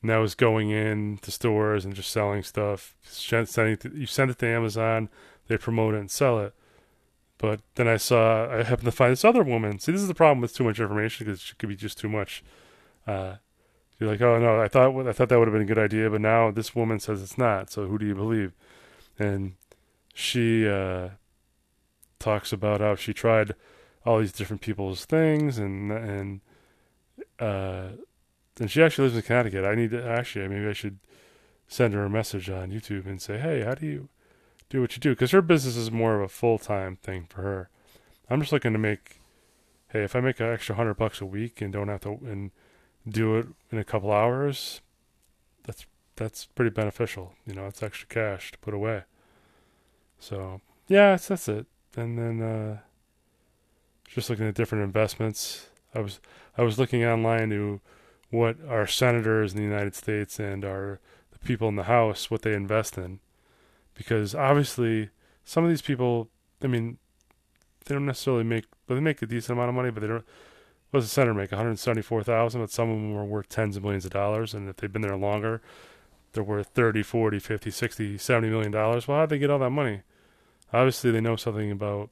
And 0.00 0.10
that 0.10 0.18
was 0.18 0.34
going 0.34 0.70
in 0.70 1.18
to 1.22 1.30
stores 1.30 1.84
and 1.84 1.94
just 1.94 2.10
selling 2.10 2.42
stuff. 2.42 2.94
Sending 3.02 3.76
to, 3.78 3.90
you 3.94 4.06
send 4.06 4.30
it 4.30 4.38
to 4.38 4.46
Amazon, 4.46 5.08
they 5.48 5.56
promote 5.56 5.94
it 5.94 6.00
and 6.00 6.10
sell 6.10 6.38
it. 6.40 6.54
But 7.38 7.60
then 7.74 7.88
I 7.88 7.96
saw, 7.96 8.50
I 8.50 8.62
happened 8.62 8.86
to 8.86 8.92
find 8.92 9.12
this 9.12 9.24
other 9.24 9.42
woman. 9.42 9.78
See, 9.78 9.92
this 9.92 10.00
is 10.00 10.08
the 10.08 10.14
problem 10.14 10.40
with 10.40 10.54
too 10.54 10.64
much 10.64 10.78
information 10.78 11.26
because 11.26 11.50
it 11.50 11.58
could 11.58 11.68
be 11.68 11.76
just 11.76 11.98
too 11.98 12.08
much. 12.08 12.44
Uh, 13.06 13.36
you're 13.98 14.10
like, 14.10 14.20
oh 14.20 14.38
no, 14.38 14.60
I 14.60 14.68
thought 14.68 15.06
I 15.06 15.12
thought 15.12 15.28
that 15.28 15.38
would 15.38 15.48
have 15.48 15.52
been 15.52 15.62
a 15.62 15.66
good 15.66 15.78
idea, 15.78 16.10
but 16.10 16.20
now 16.20 16.50
this 16.50 16.74
woman 16.74 16.98
says 16.98 17.22
it's 17.22 17.38
not. 17.38 17.70
So 17.70 17.86
who 17.86 17.98
do 17.98 18.06
you 18.06 18.14
believe? 18.14 18.52
And 19.18 19.54
she 20.12 20.68
uh, 20.68 21.10
talks 22.24 22.52
about 22.52 22.80
how 22.80 22.94
she 22.94 23.12
tried 23.12 23.54
all 24.06 24.18
these 24.18 24.32
different 24.32 24.62
people's 24.62 25.04
things 25.04 25.58
and 25.58 25.92
and 25.92 26.40
uh, 27.38 27.88
and 28.58 28.70
she 28.70 28.82
actually 28.82 29.04
lives 29.04 29.16
in 29.16 29.22
Connecticut. 29.22 29.64
I 29.64 29.74
need 29.74 29.90
to 29.90 30.02
actually 30.02 30.48
maybe 30.48 30.66
I 30.66 30.72
should 30.72 30.98
send 31.68 31.94
her 31.94 32.04
a 32.04 32.10
message 32.10 32.48
on 32.48 32.70
YouTube 32.70 33.06
and 33.06 33.20
say, 33.20 33.38
hey, 33.38 33.62
how 33.62 33.74
do 33.74 33.86
you 33.86 34.08
do 34.68 34.80
what 34.80 34.96
you 34.96 35.00
do? 35.00 35.10
Because 35.10 35.32
her 35.32 35.42
business 35.42 35.76
is 35.76 35.90
more 35.90 36.16
of 36.16 36.22
a 36.22 36.28
full 36.28 36.58
time 36.58 36.96
thing 36.96 37.26
for 37.28 37.42
her. 37.42 37.68
I'm 38.30 38.40
just 38.40 38.52
looking 38.52 38.72
to 38.72 38.78
make, 38.78 39.20
hey, 39.88 40.02
if 40.02 40.16
I 40.16 40.20
make 40.20 40.40
an 40.40 40.52
extra 40.52 40.76
hundred 40.76 40.94
bucks 40.94 41.20
a 41.20 41.26
week 41.26 41.60
and 41.60 41.72
don't 41.72 41.88
have 41.88 42.00
to 42.02 42.18
and 42.24 42.50
do 43.06 43.36
it 43.36 43.46
in 43.70 43.78
a 43.78 43.84
couple 43.84 44.10
hours, 44.10 44.80
that's 45.64 45.84
that's 46.16 46.46
pretty 46.46 46.70
beneficial. 46.70 47.34
You 47.46 47.54
know, 47.54 47.66
it's 47.66 47.82
extra 47.82 48.08
cash 48.08 48.52
to 48.52 48.58
put 48.58 48.72
away. 48.72 49.02
So 50.18 50.60
yeah, 50.88 51.10
that's, 51.10 51.28
that's 51.28 51.48
it. 51.48 51.66
And 51.96 52.18
then 52.18 52.42
uh, 52.42 52.78
just 54.08 54.30
looking 54.30 54.46
at 54.46 54.54
different 54.54 54.84
investments. 54.84 55.66
I 55.94 56.00
was 56.00 56.20
I 56.56 56.62
was 56.62 56.78
looking 56.78 57.04
online 57.04 57.50
to 57.50 57.80
what 58.30 58.56
our 58.68 58.86
senators 58.86 59.52
in 59.52 59.58
the 59.58 59.64
United 59.64 59.94
States 59.94 60.38
and 60.38 60.64
our 60.64 61.00
the 61.32 61.38
people 61.40 61.68
in 61.68 61.76
the 61.76 61.84
House 61.84 62.30
what 62.30 62.42
they 62.42 62.54
invest 62.54 62.98
in, 62.98 63.20
because 63.94 64.34
obviously 64.34 65.10
some 65.44 65.64
of 65.64 65.70
these 65.70 65.82
people, 65.82 66.28
I 66.62 66.66
mean, 66.66 66.98
they 67.84 67.94
don't 67.94 68.06
necessarily 68.06 68.44
make, 68.44 68.64
but 68.86 68.94
they 68.94 69.00
make 69.00 69.20
a 69.22 69.26
decent 69.26 69.56
amount 69.56 69.68
of 69.68 69.74
money, 69.74 69.90
but 69.90 70.00
they 70.00 70.06
don't. 70.08 70.24
What 70.90 71.00
does 71.00 71.06
a 71.06 71.12
senator 71.12 71.34
make? 71.34 71.50
One 71.50 71.58
hundred 71.58 71.78
seventy-four 71.78 72.22
thousand, 72.22 72.60
but 72.60 72.70
some 72.70 72.88
of 72.88 72.96
them 72.96 73.16
are 73.16 73.24
worth 73.24 73.48
tens 73.48 73.76
of 73.76 73.82
millions 73.82 74.04
of 74.04 74.12
dollars, 74.12 74.54
and 74.54 74.68
if 74.68 74.76
they've 74.76 74.92
been 74.92 75.02
there 75.02 75.16
longer, 75.16 75.60
they're 76.32 76.44
worth 76.44 76.68
30, 76.68 77.02
40, 77.02 77.38
50, 77.40 77.70
60, 77.70 78.18
70 78.18 78.48
million 78.48 78.70
dollars. 78.70 79.08
Well, 79.08 79.18
how'd 79.18 79.30
they 79.30 79.38
get 79.38 79.50
all 79.50 79.58
that 79.58 79.70
money? 79.70 80.02
Obviously, 80.74 81.10
they 81.10 81.20
know 81.20 81.36
something 81.36 81.70
about 81.70 82.10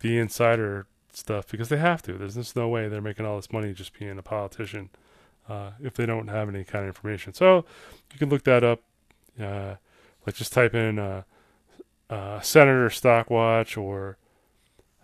the 0.00 0.18
insider 0.18 0.86
stuff 1.12 1.48
because 1.48 1.68
they 1.68 1.76
have 1.78 2.02
to. 2.02 2.14
There's 2.14 2.34
just 2.34 2.56
no 2.56 2.68
way 2.68 2.88
they're 2.88 3.00
making 3.00 3.24
all 3.24 3.36
this 3.36 3.52
money 3.52 3.72
just 3.72 3.98
being 3.98 4.18
a 4.18 4.22
politician 4.22 4.90
uh, 5.48 5.70
if 5.80 5.94
they 5.94 6.04
don't 6.04 6.28
have 6.28 6.48
any 6.48 6.64
kind 6.64 6.84
of 6.84 6.88
information. 6.88 7.32
So 7.32 7.64
you 8.12 8.18
can 8.18 8.28
look 8.28 8.44
that 8.44 8.64
up. 8.64 8.80
Uh, 9.40 9.76
like 10.26 10.34
just 10.34 10.52
type 10.52 10.74
in 10.74 10.98
uh, 10.98 11.22
uh, 12.10 12.40
senator 12.40 12.90
stock 12.90 13.30
watch 13.30 13.76
or 13.76 14.18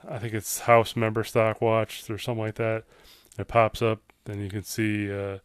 I 0.08 0.18
think 0.18 0.34
it's 0.34 0.60
House 0.60 0.96
member 0.96 1.22
stock 1.22 1.60
watch 1.60 2.10
or 2.10 2.18
something 2.18 2.42
like 2.42 2.56
that. 2.56 2.84
It 3.38 3.48
pops 3.48 3.80
up 3.80 4.00
and 4.26 4.42
you 4.42 4.50
can 4.50 4.64
see 4.64 5.12
uh, 5.12 5.38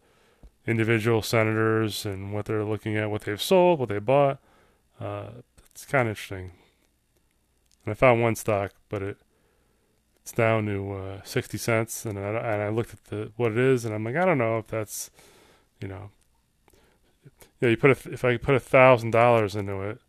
individual 0.65 1.21
senators 1.21 2.05
and 2.05 2.33
what 2.33 2.45
they're 2.45 2.65
looking 2.65 2.97
at, 2.97 3.11
what 3.11 3.21
they've 3.21 3.41
sold, 3.41 3.79
what 3.79 3.89
they 3.89 3.99
bought. 3.99 4.39
Uh, 4.99 5.27
it's 5.71 5.85
kind 5.85 6.07
of 6.07 6.11
interesting. 6.11 6.51
And 7.87 7.93
I 7.93 7.95
found 7.95 8.21
one 8.21 8.35
stock, 8.35 8.73
but 8.89 9.01
it 9.01 9.17
it's 10.21 10.33
down 10.33 10.65
to 10.65 10.91
uh, 10.91 11.21
60 11.23 11.57
cents 11.57 12.05
and 12.05 12.19
I, 12.19 12.27
and 12.27 12.61
I 12.61 12.67
looked 12.67 12.91
at 12.91 13.05
the 13.05 13.31
what 13.37 13.53
it 13.53 13.57
is 13.57 13.85
and 13.85 13.95
I'm 13.95 14.03
like 14.03 14.17
I 14.17 14.25
don't 14.25 14.37
know 14.37 14.57
if 14.57 14.67
that's 14.67 15.09
you 15.79 15.87
know 15.87 16.09
yeah 17.61 17.69
you 17.69 17.77
put 17.77 17.91
a, 17.91 18.11
if 18.11 18.25
I 18.25 18.33
could 18.33 18.41
put 18.41 18.55
a 18.55 18.59
thousand 18.59 19.11
dollars 19.11 19.55
into 19.55 19.79
it 19.83 20.01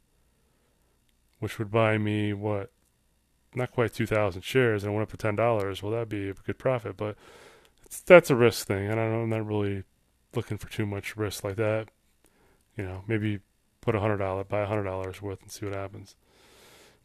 which 1.38 1.60
would 1.60 1.70
buy 1.70 1.98
me 1.98 2.32
what 2.32 2.72
not 3.54 3.70
quite 3.70 3.94
2,000 3.94 4.42
shares 4.42 4.82
and 4.82 4.92
it 4.92 4.96
went 4.96 5.08
up 5.08 5.16
to 5.16 5.26
$10, 5.26 5.82
well, 5.82 5.92
that'd 5.92 6.08
be 6.08 6.30
a 6.30 6.34
good 6.34 6.58
profit. 6.58 6.96
But 6.96 7.16
that's 8.06 8.30
a 8.30 8.36
risk 8.36 8.66
thing. 8.66 8.88
And 8.88 9.00
I 9.00 9.04
I'm 9.04 9.30
not 9.30 9.46
really 9.46 9.84
looking 10.34 10.58
for 10.58 10.68
too 10.68 10.86
much 10.86 11.16
risk 11.16 11.44
like 11.44 11.56
that. 11.56 11.88
You 12.76 12.84
know, 12.84 13.04
maybe 13.06 13.40
put 13.80 13.94
a 13.94 14.00
$100, 14.00 14.48
buy 14.48 14.60
a 14.62 14.66
$100 14.66 15.22
worth 15.22 15.42
and 15.42 15.50
see 15.50 15.66
what 15.66 15.74
happens. 15.74 16.14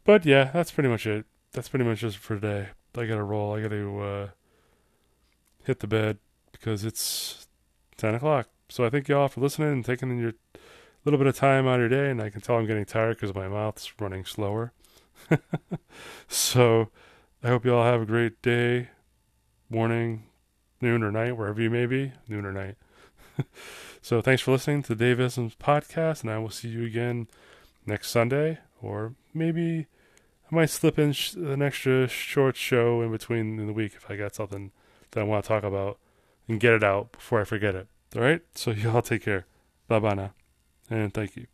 But 0.04 0.26
yeah, 0.26 0.52
that's 0.54 0.72
pretty 0.72 0.90
much 0.90 1.08
it. 1.08 1.26
That's 1.54 1.70
pretty 1.70 1.86
much 1.86 2.00
just 2.00 2.18
for 2.18 2.36
today. 2.36 2.70
I 2.96 3.06
got 3.06 3.16
to 3.16 3.24
roll. 3.24 3.56
I 3.56 3.62
got 3.62 3.72
to 3.72 4.00
uh, 4.02 4.28
hit 5.64 5.80
the 5.80 5.88
bed 5.88 6.18
because 6.52 6.84
it's 6.84 7.48
10 7.98 8.16
o'clock. 8.16 8.50
So 8.70 8.86
I 8.86 8.90
thank 8.90 9.08
y'all 9.08 9.28
for 9.28 9.42
listening 9.42 9.70
and 9.70 9.86
taking 9.86 10.18
your 10.20 10.34
little 11.06 11.18
bit 11.18 11.28
of 11.28 11.36
time 11.36 11.68
out 11.68 11.76
of 11.76 11.80
your 11.80 11.90
day. 11.90 12.10
And 12.10 12.22
I 12.22 12.30
can 12.30 12.42
tell 12.42 12.58
I'm 12.58 12.66
getting 12.66 12.86
tired 12.86 13.18
because 13.18 13.36
my 13.36 13.48
mouth's 13.48 13.94
running 14.00 14.26
slower. 14.26 14.74
so 16.28 16.90
I 17.44 17.48
hope 17.48 17.66
you 17.66 17.76
all 17.76 17.84
have 17.84 18.02
a 18.02 18.06
great 18.06 18.42
day, 18.42 18.90
morning, 19.70 20.24
noon, 20.82 21.04
or 21.04 21.12
night, 21.12 21.38
wherever 21.38 21.62
you 21.62 21.70
may 21.70 21.86
be, 21.86 22.14
noon 22.28 22.46
or 22.46 22.52
night. 22.52 22.76
so 24.02 24.22
thanks 24.22 24.42
for 24.42 24.52
listening 24.52 24.84
to 24.84 24.96
Dave 24.96 25.20
Islam's 25.20 25.56
podcast, 25.56 26.22
and 26.22 26.32
I 26.32 26.38
will 26.38 26.50
see 26.50 26.70
you 26.70 26.86
again 26.86 27.28
next 27.86 28.12
Sunday, 28.12 28.60
or 28.82 29.16
maybe 29.34 29.88
I 30.54 30.56
might 30.56 30.70
slip 30.70 31.00
in 31.00 31.14
sh- 31.14 31.34
an 31.34 31.64
extra 31.64 32.08
short 32.08 32.56
show 32.56 33.02
in 33.02 33.12
between 33.12 33.58
in 33.60 33.66
the 33.66 33.74
week 33.74 33.94
if 33.96 34.08
I 34.08 34.16
got 34.16 34.36
something 34.36 34.72
that 35.10 35.22
I 35.22 35.24
want 35.24 35.44
to 35.44 35.48
talk 35.48 35.64
about 35.64 35.98
and 36.48 36.60
get 36.60 36.74
it 36.74 36.84
out 36.84 37.12
before 37.14 37.42
I 37.42 37.44
forget 37.44 37.74
it. 37.74 37.88
All 38.16 38.22
right, 38.22 38.42
so 38.54 38.70
y'all 38.72 39.02
take 39.02 39.24
care. 39.24 39.48
Bye 39.88 39.98
bye 39.98 40.14
now, 40.14 40.34
and 40.92 41.12
thank 41.12 41.36
you. 41.36 41.48